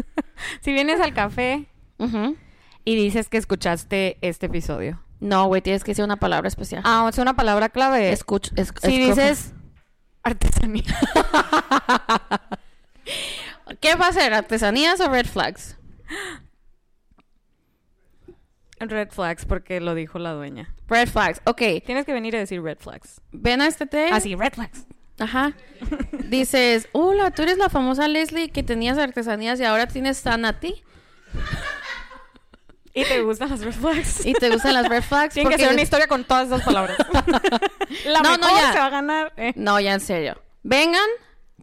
[0.62, 1.68] si vienes al café
[2.84, 5.02] y dices que escuchaste este episodio.
[5.20, 6.80] No, güey, tienes que decir una palabra especial.
[6.86, 8.10] Ah, es una palabra clave.
[8.10, 9.52] Escuch, es- si dices
[10.22, 10.96] Artesanía.
[13.80, 14.32] ¿Qué va a ser?
[14.34, 15.76] ¿Artesanías o red flags?
[18.88, 20.74] Red flags, porque lo dijo la dueña.
[20.88, 21.40] Red flags.
[21.44, 21.62] Ok.
[21.84, 23.20] Tienes que venir a decir red flags.
[23.32, 24.08] Ven a este té.
[24.12, 24.86] Así, red flags.
[25.18, 25.52] Ajá.
[26.28, 30.82] Dices, hola, tú eres la famosa Leslie que tenías artesanías y ahora tienes Sanati.
[32.94, 34.26] ¿Y te gustan las red flags?
[34.26, 35.34] Y te gustan las red flags.
[35.34, 36.96] Tiene que ser una historia con todas esas palabras.
[38.04, 38.72] la No, no, mejor ya.
[38.72, 39.32] se va a ganar.
[39.36, 39.52] eh.
[39.56, 40.40] No, ya en serio.
[40.62, 41.08] Vengan,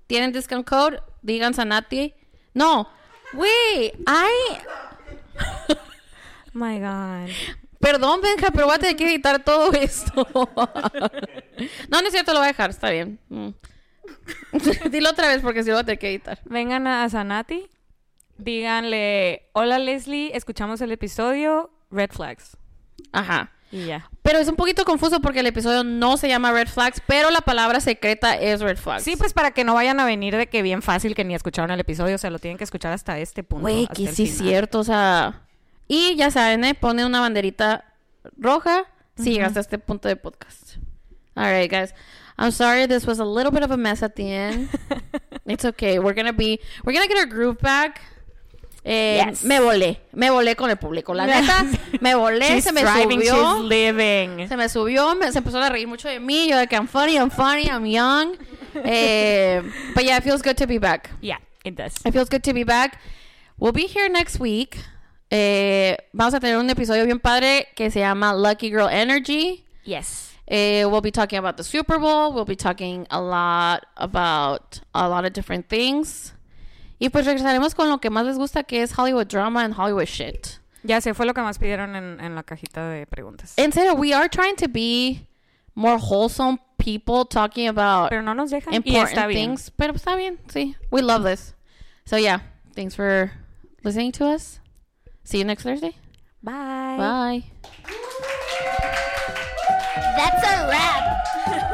[0.07, 2.13] tienen discount code, digan Sanati.
[2.53, 2.89] No,
[3.33, 4.31] güey, ay,
[6.53, 7.30] My God.
[7.80, 10.27] perdón, Benja, pero voy a tener que editar todo esto.
[10.34, 13.19] no, no es cierto, lo voy a dejar, está bien.
[13.30, 13.49] Mm.
[14.91, 16.39] Dilo otra vez porque sí lo voy a tener que editar.
[16.45, 17.69] Vengan a Sanati.
[18.38, 22.55] Díganle, hola Leslie, escuchamos el episodio Red Flags.
[23.11, 23.51] Ajá.
[23.71, 24.09] Y ya.
[24.21, 27.41] Pero es un poquito confuso porque el episodio no se llama Red Flags, pero la
[27.41, 29.03] palabra secreta es Red Flags.
[29.03, 31.69] Sí, pues para que no vayan a venir de que bien fácil que ni escucharon
[31.71, 33.63] el episodio, o sea, lo tienen que escuchar hasta este punto.
[33.63, 34.47] Güey, que sí final.
[34.47, 35.41] cierto, o sea.
[35.90, 36.74] Y ya saben, ¿eh?
[36.76, 37.84] Ponen una banderita
[38.38, 38.86] roja
[39.18, 40.76] si llegaste a este punto de podcast.
[41.36, 41.94] Alright, guys.
[42.38, 44.70] I'm sorry this was a little bit of a mess at the end.
[45.45, 45.98] It's okay.
[45.99, 47.99] We're gonna be, we're gonna get our groove back.
[48.86, 49.44] Eh, Yes.
[49.44, 51.14] Me volé, me volé con el público.
[51.16, 51.66] La neta,
[52.02, 53.68] me volé, She's se me thriving, subió.
[53.68, 54.48] living.
[54.48, 56.48] Se me subió, me- se empezó a reír mucho de mí.
[56.48, 58.38] Yo de que I'm funny, I'm funny, I'm young.
[58.76, 59.61] Eh,
[59.95, 61.10] but yeah, it feels good to be back.
[61.22, 61.95] Yeah, it does.
[62.06, 62.99] It feels good to be back.
[63.57, 64.78] We'll be here next week.
[65.30, 69.64] Eh, vamos a tener un episodio bien padre que se llama Lucky Girl Energy.
[69.84, 70.34] Yes.
[70.47, 72.34] Eh, we'll be talking about the Super Bowl.
[72.34, 76.34] We'll be talking a lot about a lot of different things.
[76.97, 80.06] Y pues regresaremos con lo que más les gusta, que es Hollywood drama and Hollywood
[80.06, 80.60] shit.
[80.84, 83.53] Ya sé, fue lo que más pidieron en, en la cajita de preguntas.
[83.57, 85.27] En serio, we are trying to be
[85.76, 88.73] more wholesome people talking about Pero no nos dejan.
[88.73, 89.49] Y important bien.
[89.49, 89.72] things.
[89.72, 90.76] Pero está bien, sí.
[90.89, 91.53] We love this.
[92.06, 92.39] So yeah,
[92.76, 93.31] thanks for
[93.84, 94.60] listening to us.
[95.30, 95.95] See you next Thursday.
[96.41, 96.95] Bye.
[96.97, 97.43] Bye.
[100.18, 101.65] That's a wrap.